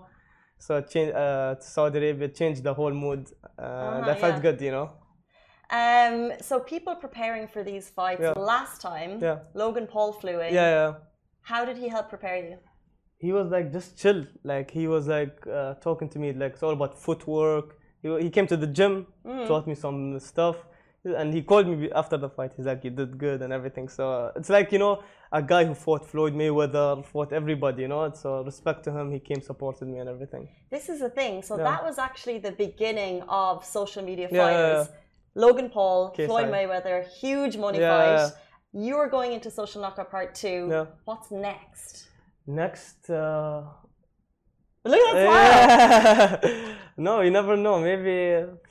so 0.57 0.77
it 0.77 0.89
changed 0.89 1.13
uh, 1.15 1.55
to 1.55 1.61
Saudi 1.61 1.97
Arabia, 1.99 2.27
changed 2.29 2.63
the 2.63 2.73
whole 2.73 2.93
mood, 2.93 3.29
uh, 3.57 3.97
and 3.97 4.05
I 4.05 4.15
felt 4.15 4.35
yeah. 4.35 4.41
good, 4.41 4.61
you 4.61 4.71
know. 4.71 4.91
Um, 5.69 6.31
so 6.41 6.59
people 6.59 6.95
preparing 6.95 7.47
for 7.47 7.63
these 7.63 7.89
fights 7.89 8.21
Yeah. 8.21 8.33
last 8.37 8.81
time, 8.81 9.19
Yeah. 9.21 9.39
Logan 9.53 9.87
Paul 9.87 10.13
flew 10.13 10.39
in. 10.39 10.53
Yeah, 10.53 10.69
yeah. 10.69 10.93
How 11.41 11.65
did 11.65 11.77
he 11.77 11.87
help 11.89 12.09
prepare 12.09 12.37
you? 12.37 12.57
he 13.19 13.31
was 13.33 13.49
like 13.49 13.71
just 13.73 13.97
chill 13.97 14.19
like 14.43 14.69
he 14.69 14.87
was 14.87 15.07
like 15.07 15.35
uh, 15.47 15.73
talking 15.87 16.07
to 16.07 16.19
me 16.19 16.33
like 16.33 16.51
it's 16.53 16.61
all 16.61 16.73
about 16.79 16.93
footwork 17.05 17.67
he, 18.03 18.07
he 18.25 18.29
came 18.29 18.45
to 18.45 18.55
the 18.55 18.67
gym 18.67 19.07
taught 19.47 19.65
me 19.65 19.73
some 19.73 20.19
stuff 20.19 20.57
and 21.03 21.33
he 21.33 21.41
called 21.41 21.67
me 21.67 21.89
after 22.01 22.15
the 22.15 22.29
fight 22.29 22.51
he's 22.55 22.67
like 22.67 22.83
you 22.83 22.91
did 22.91 23.17
good 23.17 23.41
and 23.41 23.51
everything 23.51 23.89
so 23.89 24.03
uh, 24.11 24.31
it's 24.35 24.51
like 24.51 24.71
you 24.71 24.77
know 24.77 25.01
a 25.31 25.41
guy 25.41 25.65
who 25.65 25.73
fought 25.73 26.05
floyd 26.05 26.33
mayweather 26.35 27.03
fought 27.11 27.33
everybody 27.33 27.81
you 27.81 27.87
know 27.87 28.03
so 28.13 28.43
respect 28.43 28.83
to 28.83 28.91
him 28.91 29.11
he 29.11 29.19
came 29.19 29.41
supported 29.41 29.87
me 29.87 29.97
and 29.97 30.09
everything 30.15 30.47
This 30.69 30.87
is 30.93 30.99
the 30.99 31.09
thing. 31.19 31.41
So 31.41 31.51
Yeah. 31.57 31.63
that 31.71 31.81
was 31.87 31.97
actually 32.07 32.37
the 32.49 32.55
beginning 32.67 33.15
of 33.45 33.65
social 33.65 34.03
media 34.09 34.27
Yeah, 34.29 34.37
yeah, 34.37 34.43
fighters. 34.45 34.87
Logan 35.43 35.69
Paul. 35.69 35.99
Floyd 36.27 36.49
Mayweather, 36.55 36.97
huge 37.21 37.55
money 37.65 37.79
Yeah, 37.79 37.93
fight. 37.97 38.15
yeah. 38.15 38.29
You're 38.87 39.09
going 39.17 39.31
into 39.37 39.49
social 39.61 39.79
knockout 39.83 40.09
part 40.15 40.29
two. 40.43 40.59
Yeah. 40.75 40.85
What's 41.09 41.29
next? 41.31 42.07
next 42.63 42.99
uh, 43.09 43.61
Look 44.91 45.01
at 45.09 45.13
that 45.15 46.41
smile. 46.41 46.73
no 47.07 47.13
you 47.25 47.31
never 47.39 47.55
know 47.65 47.75
maybe 47.89 48.17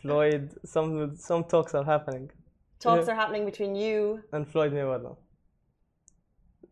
floyd 0.01 0.45
some 0.75 1.15
some 1.29 1.43
talks 1.53 1.73
are 1.79 1.85
happening 1.95 2.27
Talks 2.81 3.07
are 3.11 3.15
happening 3.23 3.45
between 3.51 3.73
you 3.85 3.99
and 4.35 4.43
floyd 4.53 4.73
mayweather 4.73 5.15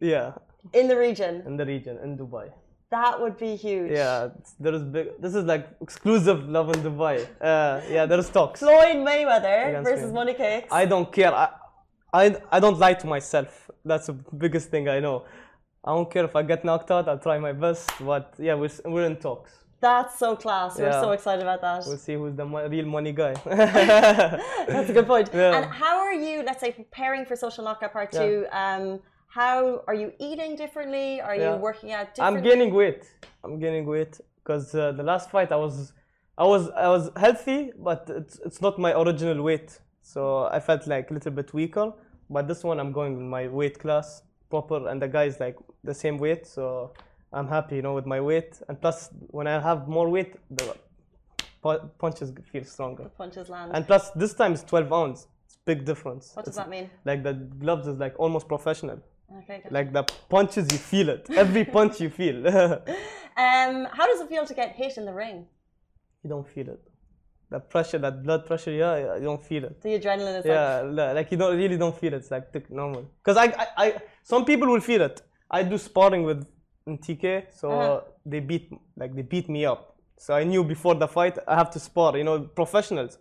yeah 0.01 0.33
in 0.73 0.89
the 0.89 0.97
region. 1.07 1.35
in 1.47 1.55
the 1.61 1.67
region 1.75 1.95
in 2.05 2.11
dubai 2.21 2.47
That 2.91 3.21
would 3.21 3.37
be 3.39 3.57
huge. 3.57 3.91
Yeah, 3.91 4.29
there 4.61 4.75
is 4.75 4.83
big. 4.83 5.21
This 5.21 5.35
is 5.35 5.45
like 5.45 5.69
exclusive 5.81 6.49
Lovin 6.49 6.81
Dubai. 6.83 7.27
Uh, 7.41 7.81
yeah, 7.91 8.07
there 8.07 8.19
is 8.19 8.29
talks. 8.31 8.61
Floyd 8.61 8.97
Mayweather 8.97 9.83
versus 9.83 10.09
me. 10.11 10.13
Money 10.15 10.35
Kicks. 10.35 10.69
I 10.71 10.85
don't 10.85 11.11
care. 11.13 11.35
I, 11.35 11.49
I, 12.13 12.37
I 12.53 12.61
don't 12.61 12.79
lie 12.79 12.95
to 12.95 13.07
myself. 13.07 13.69
That's 13.85 14.07
the 14.07 14.13
biggest 14.13 14.71
thing 14.71 14.89
I 14.89 15.01
know. 15.01 15.25
I 15.85 15.91
don't 15.91 16.11
care 16.11 16.25
if 16.25 16.37
I 16.37 16.43
get 16.43 16.65
knocked 16.65 16.91
out. 16.91 17.09
I'll 17.09 17.19
try 17.19 17.39
my 17.39 17.53
best. 17.53 17.91
But 18.01 18.33
yeah, 18.39 18.55
we're, 18.55 18.71
we're 18.85 19.05
in 19.07 19.17
talks. 19.17 19.53
That's 19.81 20.19
so 20.19 20.35
class. 20.37 20.79
We're 20.79 20.87
Yeah. 20.87 21.01
so 21.01 21.11
excited 21.11 21.43
about 21.43 21.61
that. 21.63 21.83
We'll 21.87 21.99
see 21.99 22.15
who's 22.15 22.35
the 22.37 22.47
mo- 22.47 22.67
real 22.69 22.87
money 22.87 23.13
guy. 23.13 23.35
That's 23.45 24.89
a 24.91 24.93
good 24.93 25.07
point. 25.07 25.29
Yeah. 25.35 25.57
And 25.57 25.67
how 25.67 25.99
are 25.99 26.15
you, 26.15 26.43
let's 26.43 26.61
say, 26.61 26.71
preparing 26.73 27.27
for 27.27 27.37
Social 27.37 27.65
Knockout 27.65 27.93
Part 27.93 28.11
Yeah. 28.15 28.21
2? 28.21 28.47
Um, 28.53 29.01
how 29.35 29.83
are 29.89 29.95
you 30.03 30.13
eating 30.21 30.55
differently? 30.57 31.21
Are 31.21 31.35
you 31.35 31.51
working 31.69 31.91
out 31.93 32.09
I'm 32.21 32.35
differently? 32.35 32.51
gaining 32.51 32.75
weight. 32.75 33.03
I'm 33.43 33.59
gaining 33.59 33.85
weight 33.95 34.21
because 34.41 34.75
uh, 34.75 34.93
the 34.93 35.03
last 35.03 35.31
fight 35.31 35.51
I 35.51 35.57
was, 35.57 35.93
I 36.39 36.45
was, 36.45 36.71
I 36.71 36.89
was 36.89 37.11
healthy, 37.17 37.73
but 37.89 38.01
it's 38.21 38.39
it's 38.47 38.61
not 38.67 38.79
my 38.79 38.93
original 39.03 39.43
weight. 39.43 39.71
So 40.03 40.21
I 40.57 40.61
felt 40.61 40.87
like 40.87 41.11
a 41.11 41.15
little 41.15 41.33
bit 41.41 41.53
weaker. 41.53 41.93
But 42.31 42.47
this 42.51 42.63
one 42.63 42.79
I'm 42.83 42.93
going 42.93 43.13
in 43.23 43.29
my 43.29 43.49
weight 43.49 43.79
class 43.85 44.23
proper, 44.51 44.79
and 44.89 45.03
the 45.03 45.09
guy 45.09 45.25
is 45.25 45.41
like 45.41 45.57
the 45.83 45.95
same 45.95 46.17
weight. 46.19 46.47
So 46.47 46.93
I'm 47.33 47.49
happy, 47.49 47.77
you 47.77 47.83
know, 47.83 47.95
with 47.95 48.07
my 48.07 48.21
weight. 48.21 48.53
And 48.69 48.81
plus, 48.81 49.11
when 49.39 49.47
I 49.47 49.61
have 49.61 49.89
more 49.89 50.09
weight, 50.09 50.33
the 50.51 50.77
punches 51.99 52.33
feel 52.53 52.65
stronger. 52.65 53.11
Punches 53.19 53.49
land. 53.49 53.73
And 53.75 53.87
plus, 53.87 54.11
this 54.11 54.33
time 54.35 54.53
it's 54.53 54.63
12 54.63 54.93
ounds. 54.93 55.27
It's 55.47 55.57
big 55.65 55.85
difference. 55.85 56.33
what 56.35 56.45
does 56.45 56.53
It's 56.53 56.57
that 56.59 56.71
mean? 56.71 56.89
Like 57.05 57.23
the 57.23 57.33
gloves 57.35 57.87
is 57.87 57.99
like 57.99 58.15
almost 58.19 58.47
professional. 58.49 59.01
Okay. 59.39 59.63
Like 59.71 59.93
the 59.93 60.05
punches, 60.29 60.71
you 60.73 60.79
feel 60.79 61.09
it. 61.09 61.29
Every 61.31 61.65
punch 61.65 62.01
you 62.01 62.11
feel. 62.11 62.47
Um, 63.37 63.89
how 63.91 64.07
does 64.07 64.21
it 64.21 64.29
feel 64.29 64.47
to 64.47 64.55
get 64.55 64.77
hit 64.77 64.97
in 64.97 65.05
the 65.07 65.13
ring? 65.13 65.47
you 66.23 66.31
don't 66.31 66.47
feel 66.49 66.69
it. 66.69 66.81
The 67.51 67.59
pressure, 67.59 67.99
that 67.99 68.23
blood 68.23 68.47
pressure, 68.47 68.71
yeah, 68.71 69.17
you 69.17 69.25
don't 69.25 69.43
feel 69.43 69.65
it. 69.65 69.83
The 69.83 69.99
adrenaline 69.99 70.39
is 70.39 70.47
Yeah, 70.47 70.83
li- 70.83 71.13
like 71.15 71.33
you 71.33 71.37
don't 71.37 71.57
really 71.57 71.77
don't 71.77 71.97
feel 71.99 72.13
it. 72.15 72.19
It's 72.19 72.31
like 72.31 72.71
normal. 72.71 73.11
Because 73.23 73.37
I, 73.37 73.47
I, 73.47 73.67
I, 73.77 73.95
some 74.23 74.45
people 74.45 74.69
will 74.69 74.81
feel 74.81 75.03
it. 75.03 75.21
I 75.51 75.65
do 75.65 75.77
sparring 75.79 76.23
with 76.23 76.47
in 76.87 76.97
TK, 76.99 77.53
so 77.53 77.71
Uh-huh. 77.71 78.01
they 78.25 78.39
beat 78.39 78.71
like 78.97 79.15
they 79.17 79.23
beat 79.23 79.49
me 79.49 79.67
up. 79.67 79.97
So 80.17 80.33
I 80.35 80.45
knew 80.45 80.63
before 80.63 80.95
the 80.95 81.09
fight 81.09 81.37
I 81.49 81.57
have 81.57 81.71
to 81.73 81.81
spar. 81.81 82.17
You 82.17 82.25
know, 82.25 82.39
professionals. 82.41 83.19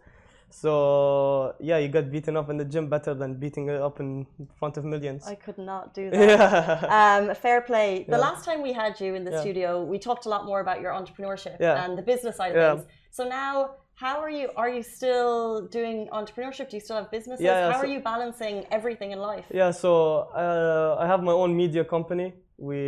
So 0.62 1.56
yeah, 1.60 1.78
you 1.84 1.88
got 1.98 2.12
beaten 2.12 2.38
up 2.38 2.48
in 2.52 2.58
the 2.58 2.66
gym 2.74 2.86
better 2.88 3.14
than 3.22 3.30
beating 3.44 3.66
it 3.70 3.82
up 3.82 4.00
in 4.00 4.26
front 4.60 4.78
of 4.78 4.84
millions. 4.86 5.22
I 5.28 5.36
could 5.46 5.58
not 5.58 5.94
do 6.00 6.10
that. 6.12 6.30
yeah. 6.30 6.98
Um, 7.30 7.36
fair 7.46 7.60
play. 7.62 7.90
The 8.08 8.18
Yeah. 8.20 8.28
last 8.30 8.42
time 8.48 8.60
we 8.62 8.72
had 8.84 8.94
you 9.04 9.12
in 9.18 9.24
the 9.28 9.32
Yeah. 9.32 9.42
studio, 9.42 9.70
we 9.94 9.98
talked 10.08 10.26
a 10.28 10.30
lot 10.36 10.44
more 10.52 10.60
about 10.66 10.80
your 10.84 10.94
entrepreneurship 11.00 11.56
and 11.60 11.98
the 11.98 12.06
business 12.14 12.36
side 12.38 12.56
of 12.56 12.62
things. 12.80 12.88
So 13.18 13.22
now, 13.42 13.54
how 14.04 14.16
are 14.26 14.30
you? 14.40 14.46
Are 14.62 14.70
you 14.78 14.84
still 14.98 15.34
doing 15.78 15.98
entrepreneurship? 16.20 16.66
Do 16.70 16.76
you 16.78 16.84
still 16.88 16.98
have 17.02 17.10
businesses? 17.18 17.44
Yeah, 17.50 17.72
how 17.72 17.78
so- 17.80 17.84
are 17.84 17.92
you 17.96 18.00
balancing 18.14 18.56
everything 18.78 19.10
in 19.16 19.20
life? 19.32 19.46
Yeah, 19.62 19.72
so 19.84 19.92
uh, 20.44 21.04
I 21.04 21.06
have 21.12 21.22
my 21.30 21.36
own 21.44 21.52
media 21.64 21.84
company. 21.96 22.28
We, 22.70 22.82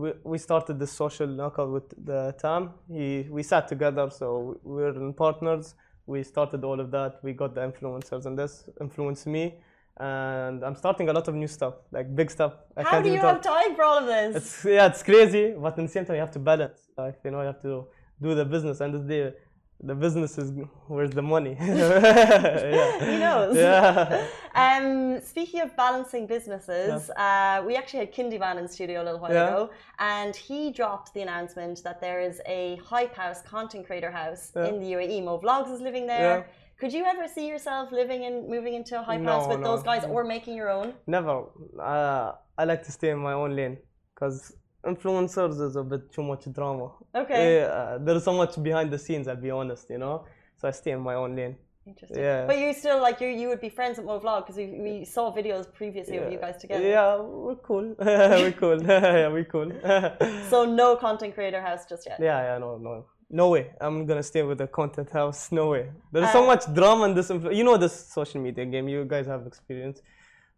we 0.00 0.08
we 0.32 0.36
started 0.48 0.74
the 0.84 0.86
social 1.02 1.28
knockout 1.38 1.70
with 1.76 1.86
the 2.10 2.20
Tam. 2.42 2.62
He 2.96 3.06
we 3.36 3.42
sat 3.52 3.64
together, 3.74 4.04
so 4.20 4.26
we're 4.74 4.94
in 5.04 5.12
partners. 5.24 5.66
We 6.06 6.22
started 6.22 6.64
all 6.64 6.80
of 6.80 6.90
that. 6.92 7.18
We 7.22 7.32
got 7.32 7.54
the 7.54 7.62
influencers, 7.62 8.26
and 8.26 8.38
this 8.38 8.68
influenced 8.80 9.26
me. 9.26 9.54
And 9.98 10.62
I'm 10.62 10.74
starting 10.76 11.08
a 11.08 11.12
lot 11.12 11.26
of 11.26 11.34
new 11.34 11.46
stuff, 11.48 11.74
like 11.90 12.14
big 12.14 12.30
stuff. 12.30 12.52
I 12.76 12.82
How 12.82 13.00
do 13.00 13.08
you 13.08 13.18
have 13.18 13.40
talk. 13.40 13.54
time 13.54 13.74
for 13.74 13.82
all 13.82 13.98
of 13.98 14.06
this? 14.06 14.36
It's 14.36 14.64
yeah, 14.64 14.86
it's 14.86 15.02
crazy, 15.02 15.54
but 15.58 15.68
at 15.68 15.76
the 15.76 15.88
same 15.88 16.04
time 16.04 16.16
you 16.16 16.20
have 16.20 16.32
to 16.32 16.38
balance. 16.38 16.80
Like 16.96 17.18
you 17.24 17.30
know, 17.30 17.40
you 17.40 17.46
have 17.46 17.62
to 17.62 17.86
do 18.20 18.34
the 18.34 18.44
business. 18.44 18.80
And 18.80 18.92
the 18.94 18.98
day, 18.98 19.32
the 19.80 19.94
business 19.94 20.38
is 20.38 20.52
where's 20.88 21.10
the 21.10 21.22
money? 21.22 21.56
yeah. 21.60 22.98
He 23.10 23.18
knows. 23.18 23.56
Yeah. 23.56 24.26
Um, 24.56 25.20
speaking 25.20 25.60
of 25.60 25.76
balancing 25.76 26.26
businesses, 26.26 27.10
uh, 27.10 27.62
we 27.66 27.76
actually 27.76 28.00
had 28.00 28.10
Kindyman 28.14 28.56
in 28.58 28.66
studio 28.66 29.02
a 29.02 29.04
little 29.04 29.20
while 29.20 29.30
Yeah. 29.34 29.48
ago, 29.48 29.70
and 29.98 30.34
he 30.34 30.70
dropped 30.72 31.12
the 31.12 31.20
announcement 31.20 31.82
that 31.84 32.00
there 32.00 32.20
is 32.22 32.40
a 32.46 32.76
hype 32.76 33.14
house, 33.14 33.42
content 33.42 33.84
creator 33.86 34.10
house 34.10 34.52
Yeah. 34.56 34.68
in 34.68 34.80
the 34.80 34.92
UAE. 34.94 35.20
Mo 35.22 35.38
Vlogs 35.38 35.70
is 35.70 35.82
living 35.82 36.06
there. 36.06 36.38
Yeah. 36.38 36.44
Could 36.80 36.92
you 36.94 37.04
ever 37.04 37.28
see 37.28 37.46
yourself 37.46 37.92
living 37.92 38.22
in, 38.22 38.48
moving 38.48 38.72
into 38.72 38.98
a 38.98 39.02
hype 39.02 39.20
No, 39.20 39.32
house 39.32 39.46
with 39.46 39.60
no. 39.60 39.66
those 39.76 39.82
guys, 39.82 40.04
or 40.06 40.24
making 40.24 40.54
your 40.56 40.70
own? 40.70 40.94
Never. 41.06 41.44
Uh, 41.78 42.32
I 42.56 42.64
like 42.64 42.82
to 42.84 42.92
stay 42.92 43.10
in 43.10 43.18
my 43.18 43.34
own 43.34 43.54
lane 43.54 43.76
because 44.14 44.54
influencers 44.92 45.60
is 45.60 45.76
a 45.76 45.82
bit 45.82 46.02
too 46.12 46.22
much 46.22 46.42
drama. 46.52 46.88
Okay. 47.14 47.42
Yeah, 47.56 47.98
there's 48.00 48.24
so 48.24 48.32
much 48.32 48.52
behind 48.62 48.90
the 48.90 48.98
scenes. 48.98 49.26
I'll 49.28 49.36
be 49.36 49.50
honest, 49.50 49.84
you 49.90 49.98
know. 49.98 50.24
So 50.58 50.68
I 50.68 50.70
stay 50.70 50.92
in 50.92 51.00
my 51.00 51.14
own 51.14 51.34
lane. 51.36 51.56
Interesting. 51.86 52.18
Yeah. 52.20 52.46
But 52.46 52.58
you 52.58 52.72
still 52.72 53.00
like 53.00 53.20
you 53.20 53.28
you 53.28 53.46
would 53.50 53.60
be 53.60 53.68
friends 53.78 53.96
with 53.98 54.06
Mo 54.06 54.18
Vlog 54.18 54.40
because 54.42 54.56
we, 54.56 54.66
we 54.86 55.04
saw 55.04 55.24
videos 55.40 55.72
previously 55.80 56.16
of 56.16 56.32
you 56.32 56.38
guys 56.44 56.56
together. 56.56 56.84
Yeah, 56.96 57.16
we're 57.20 57.54
cool. 57.68 57.94
we're 58.42 58.52
cool. 58.62 58.78
yeah, 58.94 59.28
we're 59.28 59.44
cool. 59.54 59.70
So 60.50 60.64
no 60.64 60.96
content 60.96 61.34
creator 61.36 61.60
house 61.68 61.82
just 61.92 62.02
yet. 62.08 62.18
yeah, 62.28 62.38
yeah, 62.48 62.58
no, 62.58 62.70
no, 62.78 62.92
no 63.30 63.46
way. 63.54 63.64
I'm 63.80 64.04
gonna 64.08 64.22
stay 64.32 64.42
with 64.42 64.58
the 64.58 64.66
content 64.66 65.10
house. 65.10 65.52
No 65.52 65.64
way. 65.74 65.84
There's 66.12 66.32
so 66.32 66.42
Uh, 66.42 66.46
much 66.52 66.64
drama 66.78 67.04
in 67.08 67.14
this. 67.14 67.28
You 67.58 67.64
know 67.68 67.76
this 67.76 67.94
social 68.18 68.40
media 68.46 68.64
game. 68.72 68.86
You 68.88 69.04
guys 69.14 69.26
have 69.26 69.46
experience, 69.46 69.98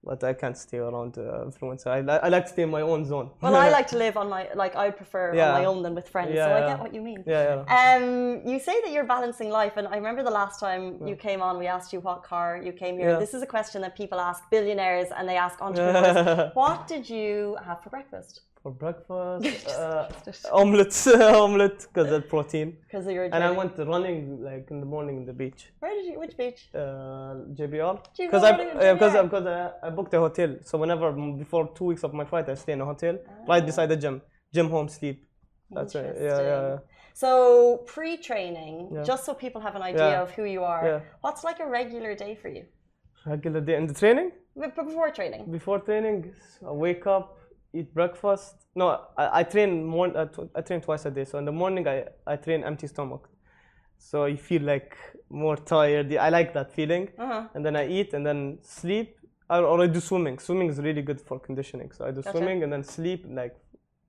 but 0.04 0.22
I 0.22 0.32
can't 0.32 0.56
stay 0.56 0.78
around 0.78 1.18
uh, 1.18 1.44
influencer. 1.44 1.88
I, 1.88 2.00
li- 2.00 2.20
I 2.22 2.28
like 2.28 2.44
to 2.46 2.52
stay 2.52 2.62
in 2.62 2.70
my 2.70 2.82
own 2.82 3.04
zone. 3.04 3.30
Well, 3.40 3.56
I 3.56 3.68
like 3.78 3.88
to 3.88 3.98
live 3.98 4.16
on 4.16 4.28
my 4.28 4.48
like 4.54 4.76
I 4.76 4.90
prefer 4.90 5.30
on 5.30 5.36
my 5.36 5.64
own 5.64 5.82
than 5.82 5.94
with 5.94 6.08
friends. 6.08 6.30
so 6.30 6.34
Yeah, 6.34 6.56
I 6.56 6.60
get 6.70 6.78
what 6.78 6.94
you 6.94 7.02
mean. 7.02 7.24
Yeah, 7.26 7.64
yeah. 7.68 7.96
Um, 7.96 8.46
you 8.50 8.58
say 8.60 8.80
that 8.82 8.92
you're 8.92 9.04
balancing 9.04 9.50
life, 9.50 9.74
and 9.76 9.88
I 9.88 9.96
remember 9.96 10.22
the 10.22 10.30
last 10.30 10.60
time 10.60 11.06
you 11.06 11.16
came 11.16 11.42
on, 11.42 11.58
we 11.58 11.66
asked 11.66 11.92
you 11.92 12.00
what 12.00 12.22
car 12.22 12.60
you 12.62 12.72
came 12.72 12.96
here. 12.98 13.10
Yeah. 13.10 13.18
This 13.18 13.34
is 13.34 13.42
a 13.42 13.46
question 13.46 13.82
that 13.82 13.96
people 13.96 14.18
ask 14.20 14.48
billionaires 14.50 15.08
and 15.16 15.28
they 15.28 15.36
ask 15.36 15.60
entrepreneurs. 15.60 16.50
what 16.62 16.86
did 16.86 17.08
you 17.10 17.56
have 17.66 17.82
for 17.82 17.90
breakfast? 17.90 18.42
For 18.62 18.72
breakfast, 18.72 19.66
uh, 19.68 20.08
omelets, 20.52 21.06
omelette, 21.06 21.86
because 21.88 22.10
that's 22.12 22.28
protein. 22.28 22.76
Because 22.86 23.06
you're 23.06 23.24
And 23.24 23.44
I 23.44 23.50
went 23.50 23.78
running 23.78 24.42
like 24.42 24.66
in 24.70 24.80
the 24.80 24.86
morning 24.86 25.16
in 25.18 25.26
the 25.26 25.32
beach. 25.32 25.68
Where 25.78 25.94
did 25.94 26.06
you? 26.06 26.18
Which 26.18 26.36
beach? 26.36 26.68
Uh, 26.74 26.78
JBR. 27.58 28.00
Because 28.16 28.42
I 28.42 28.52
because 28.52 29.12
JBR? 29.12 29.22
because 29.22 29.46
I, 29.46 29.86
I 29.86 29.90
booked 29.90 30.12
a 30.14 30.18
hotel. 30.18 30.56
So 30.64 30.76
whenever 30.78 31.12
before 31.12 31.70
two 31.74 31.84
weeks 31.84 32.02
of 32.02 32.12
my 32.14 32.24
flight, 32.24 32.48
I 32.48 32.54
stay 32.54 32.72
in 32.72 32.80
a 32.80 32.84
hotel 32.84 33.18
right 33.46 33.64
beside 33.64 33.86
the 33.90 33.96
gym. 33.96 34.22
Gym, 34.52 34.68
home, 34.70 34.88
sleep. 34.88 35.24
That's 35.70 35.94
right 35.94 36.14
Yeah, 36.18 36.40
yeah, 36.40 36.68
yeah. 36.68 36.78
So 37.14 37.78
pre-training, 37.86 38.90
Yeah. 38.92 39.02
just 39.02 39.24
so 39.26 39.34
people 39.34 39.60
have 39.60 39.76
an 39.76 39.82
idea 39.82 40.10
Yeah. 40.12 40.22
of 40.22 40.30
who 40.36 40.44
you 40.44 40.62
are. 40.64 41.02
What's 41.20 41.44
like 41.44 41.60
a 41.60 41.66
regular 41.66 42.14
day 42.14 42.34
for 42.34 42.48
you? 42.48 42.64
Regular 43.26 43.60
day 43.60 43.76
in 43.76 43.86
the 43.86 43.94
training. 43.94 44.32
Before 44.56 45.10
training. 45.10 45.42
Before 45.50 45.78
training, 45.78 46.32
I 46.66 46.72
wake 46.72 47.06
up, 47.06 47.37
eat 47.72 47.92
breakfast. 47.94 48.66
No, 48.74 49.00
I, 49.16 49.40
I 49.40 49.42
train 49.42 49.84
more. 49.84 50.16
Uh, 50.16 50.26
tw- 50.26 50.50
I 50.54 50.60
train 50.60 50.80
twice 50.80 51.04
a 51.06 51.10
day. 51.10 51.24
So 51.24 51.38
in 51.38 51.44
the 51.44 51.52
morning, 51.52 51.86
I, 51.86 52.04
I 52.26 52.36
train 52.36 52.64
empty 52.64 52.86
stomach. 52.86 53.28
So 53.98 54.26
you 54.26 54.36
feel 54.36 54.62
like 54.62 54.96
more 55.28 55.56
tired. 55.56 56.14
I 56.14 56.28
like 56.28 56.54
that 56.54 56.72
feeling. 56.72 57.08
Uh-huh. 57.18 57.48
And 57.54 57.64
then 57.64 57.76
I 57.76 57.88
eat 57.88 58.14
and 58.14 58.24
then 58.24 58.58
sleep. 58.62 59.16
Or, 59.50 59.64
or 59.64 59.82
I 59.82 59.86
do 59.86 60.00
swimming. 60.00 60.38
Swimming 60.38 60.68
is 60.68 60.78
really 60.78 61.02
good 61.02 61.20
for 61.20 61.38
conditioning. 61.40 61.90
So 61.92 62.04
I 62.04 62.10
do 62.10 62.22
Gotcha. 62.22 62.36
swimming 62.36 62.62
and 62.62 62.72
then 62.72 62.84
sleep, 62.84 63.24
like 63.28 63.56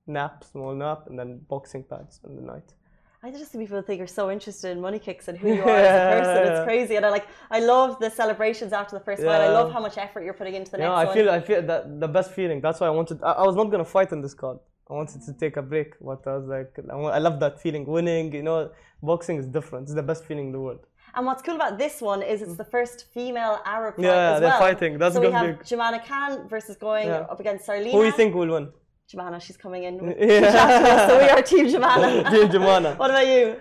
nap, 0.06 0.43
small 0.43 0.76
nap, 0.76 1.08
and 1.08 1.17
then 1.17 1.39
boxing 1.48 1.84
pads 1.84 2.19
in 2.26 2.36
the 2.36 2.41
night. 2.41 2.74
I 3.21 3.32
just 3.32 3.51
see 3.51 3.58
people 3.58 3.82
think 3.82 3.97
you're 3.97 4.08
so 4.08 4.32
interested 4.32 4.71
in 4.71 4.79
money 4.79 4.97
kicks 4.97 5.27
and 5.27 5.38
who 5.38 5.53
you 5.53 5.62
are 5.63 5.77
as 5.77 5.95
a 5.99 6.19
person. 6.19 6.53
It's 6.53 6.63
crazy, 6.63 6.95
and 6.95 7.05
I 7.05 7.10
like. 7.10 7.27
I 7.51 7.60
love 7.60 7.99
the 7.99 8.10
celebrations 8.10 8.71
after 8.71 8.97
the 8.97 9.03
first 9.03 9.21
fight. 9.21 9.41
I 9.41 9.49
love 9.49 9.73
how 9.73 9.82
much 9.82 9.97
effort 9.97 10.23
you're 10.23 10.39
putting 10.41 10.55
into 10.55 10.71
the 10.71 10.77
Yeah, 10.77 10.89
next 10.89 10.99
I 11.01 11.05
one. 11.05 11.13
feel 11.15 11.29
I 11.29 11.41
feel 11.41 11.62
that 11.63 11.99
the 11.99 12.08
best 12.08 12.32
feeling. 12.32 12.62
That's 12.62 12.79
why 12.79 12.88
I 12.88 12.91
wanted. 12.91 13.21
I, 13.21 13.32
I 13.32 13.45
was 13.45 13.58
not 13.58 13.65
gonna 13.71 13.91
fight 13.97 14.12
in 14.13 14.21
this 14.21 14.34
card. 14.34 14.60
I 14.89 14.93
wanted 14.93 15.21
to 15.21 15.34
take 15.34 15.58
a 15.58 15.62
break, 15.62 15.93
but 16.01 16.25
I 16.25 16.38
was 16.38 16.47
like, 16.47 16.73
I, 16.91 17.19
love 17.19 17.39
that 17.41 17.62
feeling. 17.62 17.86
Winning, 17.86 18.34
you 18.34 18.41
know, 18.41 18.71
boxing 19.03 19.38
is 19.38 19.45
different. 19.45 19.84
It's 19.84 19.93
the 19.93 20.01
best 20.01 20.25
feeling 20.25 20.47
in 20.47 20.51
the 20.51 20.60
world. 20.60 20.88
And 21.13 21.27
what's 21.27 21.43
cool 21.43 21.55
about 21.55 21.77
this 21.77 22.01
one 22.01 22.23
is 22.23 22.41
it's 22.41 22.53
mm. 22.53 22.58
the 22.58 22.65
first 22.65 23.05
female 23.13 23.60
Arab 23.65 23.97
fight 23.97 24.05
Yeah, 24.05 24.34
as 24.34 24.39
they're 24.39 24.49
well. 24.49 24.60
fighting. 24.60 24.97
That's 24.97 25.15
so 25.15 25.21
we 25.21 25.32
have 25.32 25.60
be- 25.60 25.65
Jemana 25.65 26.03
Khan 26.03 26.47
versus 26.47 26.75
going 26.75 27.08
Yeah. 27.08 27.32
up 27.32 27.39
against 27.39 27.67
Sarlina. 27.67 27.91
Who 27.91 27.99
do 27.99 28.05
you 28.05 28.12
think 28.12 28.34
will 28.34 28.47
win? 28.47 28.71
Jemana, 29.12 29.41
she's 29.41 29.58
coming 29.58 29.84
in. 29.84 30.15
Yeah. 30.19 31.08
so 31.08 31.17
we 31.17 31.30
are 31.30 31.41
Team 31.41 31.65
Jemana. 31.65 32.30
Team 32.32 32.48
Jemana. 32.50 32.98
what 32.98 33.10
about 33.10 33.28
you? 33.28 33.56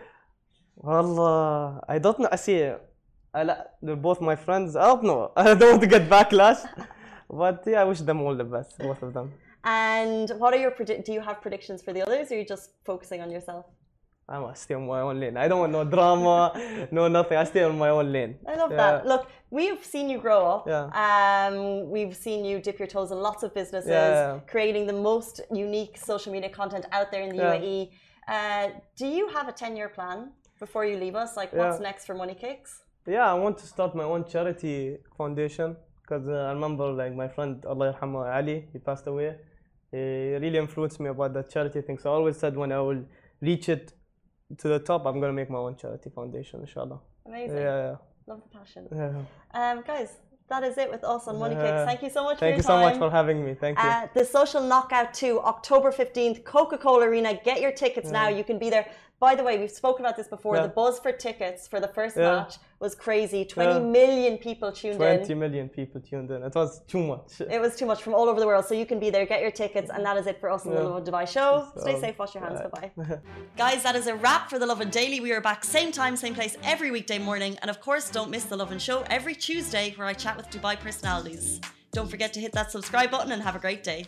Wallah, 0.76 1.82
I 1.88 1.98
don't 1.98 2.18
know. 2.18 2.28
I 2.30 2.36
see. 2.36 2.70
I 3.32 3.42
la- 3.42 3.64
they're 3.82 3.96
both 3.96 4.20
my 4.20 4.36
friends. 4.36 4.76
I 4.76 4.86
don't 4.86 5.04
know. 5.04 5.32
I 5.36 5.54
don't 5.54 5.70
want 5.70 5.80
to 5.80 5.86
get 5.86 6.08
backlash, 6.08 6.60
but 7.30 7.62
yeah, 7.66 7.80
I 7.80 7.84
wish 7.84 8.00
them 8.00 8.20
all 8.20 8.36
the 8.36 8.44
best, 8.44 8.78
both 8.78 9.02
of 9.02 9.14
them. 9.14 9.32
And 9.64 10.30
what 10.38 10.54
are 10.54 10.58
your 10.58 10.72
do 11.08 11.12
you 11.12 11.20
have 11.20 11.40
predictions 11.40 11.82
for 11.82 11.92
the 11.92 12.02
others, 12.02 12.30
or 12.30 12.34
are 12.34 12.38
you 12.38 12.46
just 12.46 12.70
focusing 12.84 13.20
on 13.22 13.30
yourself? 13.30 13.66
I 14.28 14.38
must 14.38 14.62
stay 14.64 14.74
on 14.74 14.86
my 14.86 15.00
own 15.00 15.18
lane. 15.20 15.36
I 15.38 15.48
don't 15.48 15.60
want 15.60 15.72
no 15.72 15.84
drama, 15.84 16.52
no 16.90 17.08
nothing. 17.08 17.38
I 17.38 17.44
stay 17.44 17.62
on 17.62 17.78
my 17.78 17.88
own 17.88 18.12
lane. 18.12 18.32
I 18.46 18.56
love 18.56 18.70
Yeah. 18.72 18.76
that. 18.76 19.06
Look, 19.06 19.22
we've 19.50 19.82
seen 19.92 20.10
you 20.10 20.18
grow 20.18 20.40
up. 20.54 20.62
Yeah. 20.68 20.84
Um, 21.04 21.88
we've 21.90 22.14
seen 22.14 22.44
you 22.44 22.60
dip 22.60 22.78
your 22.78 22.88
toes 22.88 23.10
in 23.10 23.18
lots 23.28 23.42
of 23.42 23.54
businesses, 23.54 23.88
Yeah. 23.90 24.40
creating 24.46 24.86
the 24.86 24.98
most 25.10 25.40
unique 25.50 25.96
social 25.96 26.30
media 26.36 26.50
content 26.50 26.84
out 26.92 27.08
there 27.12 27.22
in 27.22 27.30
the 27.30 27.36
Yeah. 27.42 27.52
UAE. 27.54 27.90
Uh, 28.34 28.66
do 29.00 29.06
you 29.06 29.28
have 29.36 29.48
a 29.48 29.52
10 29.52 29.76
year 29.78 29.88
plan 29.88 30.18
before 30.60 30.84
you 30.84 30.96
leave 30.98 31.16
us? 31.22 31.30
Like, 31.40 31.50
what's 31.54 31.80
next 31.80 32.04
for 32.06 32.14
Money 32.14 32.34
Kicks? 32.34 32.70
Yeah, 33.06 33.32
I 33.32 33.36
want 33.44 33.56
to 33.62 33.66
start 33.66 33.94
my 33.94 34.04
own 34.04 34.22
charity 34.26 34.98
foundation 35.16 35.68
because 36.02 36.28
uh, 36.28 36.48
I 36.48 36.52
remember 36.52 36.86
like 37.02 37.14
my 37.14 37.28
friend 37.28 37.64
Allah 37.64 37.86
yarhamah 37.94 38.36
Ali, 38.36 38.68
he 38.72 38.78
passed 38.78 39.06
away. 39.06 39.36
He 39.90 39.98
really 40.44 40.58
influenced 40.58 41.00
me 41.00 41.08
about 41.08 41.32
that 41.32 41.48
charity 41.48 41.80
thing. 41.80 41.96
So 41.98 42.10
I 42.12 42.14
always 42.16 42.36
said 42.36 42.54
when 42.62 42.70
I 42.72 42.80
will 42.80 43.02
reach 43.40 43.70
it 43.70 43.94
to 44.56 44.68
the 44.68 44.78
top, 44.78 45.06
I'm 45.06 45.20
gonna 45.20 45.32
make 45.32 45.50
my 45.50 45.58
own 45.58 45.76
charity 45.76 46.10
foundation, 46.10 46.60
inshallah. 46.60 47.00
Amazing. 47.26 47.56
Yeah, 47.58 47.62
yeah. 47.62 47.96
Love 48.26 48.42
the 48.42 48.58
passion. 48.58 48.88
yeah. 48.90 49.72
Um, 49.72 49.82
guys, 49.86 50.16
that 50.48 50.62
is 50.62 50.78
it 50.78 50.90
with 50.90 51.04
us 51.04 51.28
on 51.28 51.38
Money 51.38 51.54
Kicks. 51.54 51.84
Thank 51.84 52.02
you 52.02 52.10
so 52.10 52.24
much 52.24 52.38
Thank 52.38 52.54
for 52.54 52.56
you 52.58 52.62
so 52.62 52.78
much 52.80 52.96
for 52.96 53.10
having 53.10 53.44
me. 53.44 53.54
Thank 53.54 53.78
you. 53.78 53.84
Uh, 53.84 54.06
the 54.14 54.24
Social 54.24 54.62
Knockout 54.62 55.12
2, 55.12 55.40
October 55.40 55.92
15th, 55.92 56.44
Coca 56.44 56.78
Cola 56.78 57.06
Arena. 57.06 57.38
Get 57.44 57.60
your 57.60 57.72
tickets 57.72 58.10
now. 58.10 58.28
You 58.28 58.44
can 58.44 58.58
be 58.58 58.70
there. 58.70 58.86
By 59.20 59.34
the 59.34 59.42
way, 59.42 59.58
we've 59.58 59.70
spoken 59.82 60.04
about 60.04 60.16
this 60.16 60.28
before. 60.28 60.54
Yeah. 60.56 60.62
The 60.62 60.68
buzz 60.68 61.00
for 61.00 61.10
tickets 61.10 61.66
for 61.66 61.80
the 61.80 61.88
first 61.88 62.16
Yeah. 62.16 62.30
match 62.36 62.54
was 62.78 62.94
crazy. 62.94 63.44
Twenty 63.44 63.72
Yeah. 63.80 63.80
million 64.00 64.38
people 64.38 64.70
tuned 64.70 64.96
20 64.98 65.12
in. 65.12 65.18
20 65.26 65.34
million 65.34 65.68
people 65.68 66.00
tuned 66.00 66.30
in. 66.30 66.44
It 66.44 66.54
was 66.54 66.80
too 66.92 67.02
much. 67.12 67.40
It 67.40 67.60
was 67.60 67.74
too 67.74 67.86
much 67.86 68.00
from 68.04 68.14
all 68.14 68.28
over 68.28 68.38
the 68.38 68.46
world. 68.46 68.64
So 68.66 68.74
you 68.74 68.86
can 68.86 69.00
be 69.00 69.10
there, 69.10 69.26
get 69.26 69.40
your 69.40 69.50
tickets, 69.50 69.90
and 69.92 70.04
that 70.06 70.16
is 70.16 70.26
it 70.28 70.38
for 70.40 70.48
us 70.50 70.64
in 70.66 70.70
the 70.72 70.82
Lovin 70.84 71.04
Dubai 71.04 71.26
show. 71.26 71.66
Stay 71.84 71.98
safe, 72.00 72.16
wash 72.18 72.34
your 72.36 72.44
hands. 72.44 72.60
uh, 72.60 72.68
Bye 72.68 72.92
bye. 72.96 73.18
Guys, 73.56 73.82
that 73.82 73.96
is 73.96 74.06
a 74.06 74.14
wrap 74.14 74.48
for 74.50 74.58
the 74.60 74.66
Lovin 74.66 74.90
Daily. 74.90 75.18
We 75.18 75.32
are 75.32 75.40
back 75.40 75.64
same 75.64 75.90
time, 75.90 76.14
same 76.16 76.34
place 76.36 76.56
every 76.62 76.90
weekday 76.92 77.18
morning. 77.18 77.58
And 77.60 77.70
of 77.70 77.80
course, 77.80 78.10
don't 78.10 78.30
miss 78.30 78.44
the 78.44 78.56
Lovin 78.56 78.78
Show 78.78 78.98
every 79.10 79.34
Tuesday 79.34 79.94
where 79.96 80.06
I 80.06 80.14
chat 80.14 80.36
with 80.36 80.48
Dubai 80.50 80.78
personalities. 80.78 81.60
Don't 81.90 82.08
forget 82.08 82.32
to 82.34 82.40
hit 82.40 82.52
that 82.52 82.70
subscribe 82.70 83.10
button 83.10 83.32
and 83.32 83.42
have 83.42 83.56
a 83.56 83.58
great 83.58 83.82
day. 83.82 84.06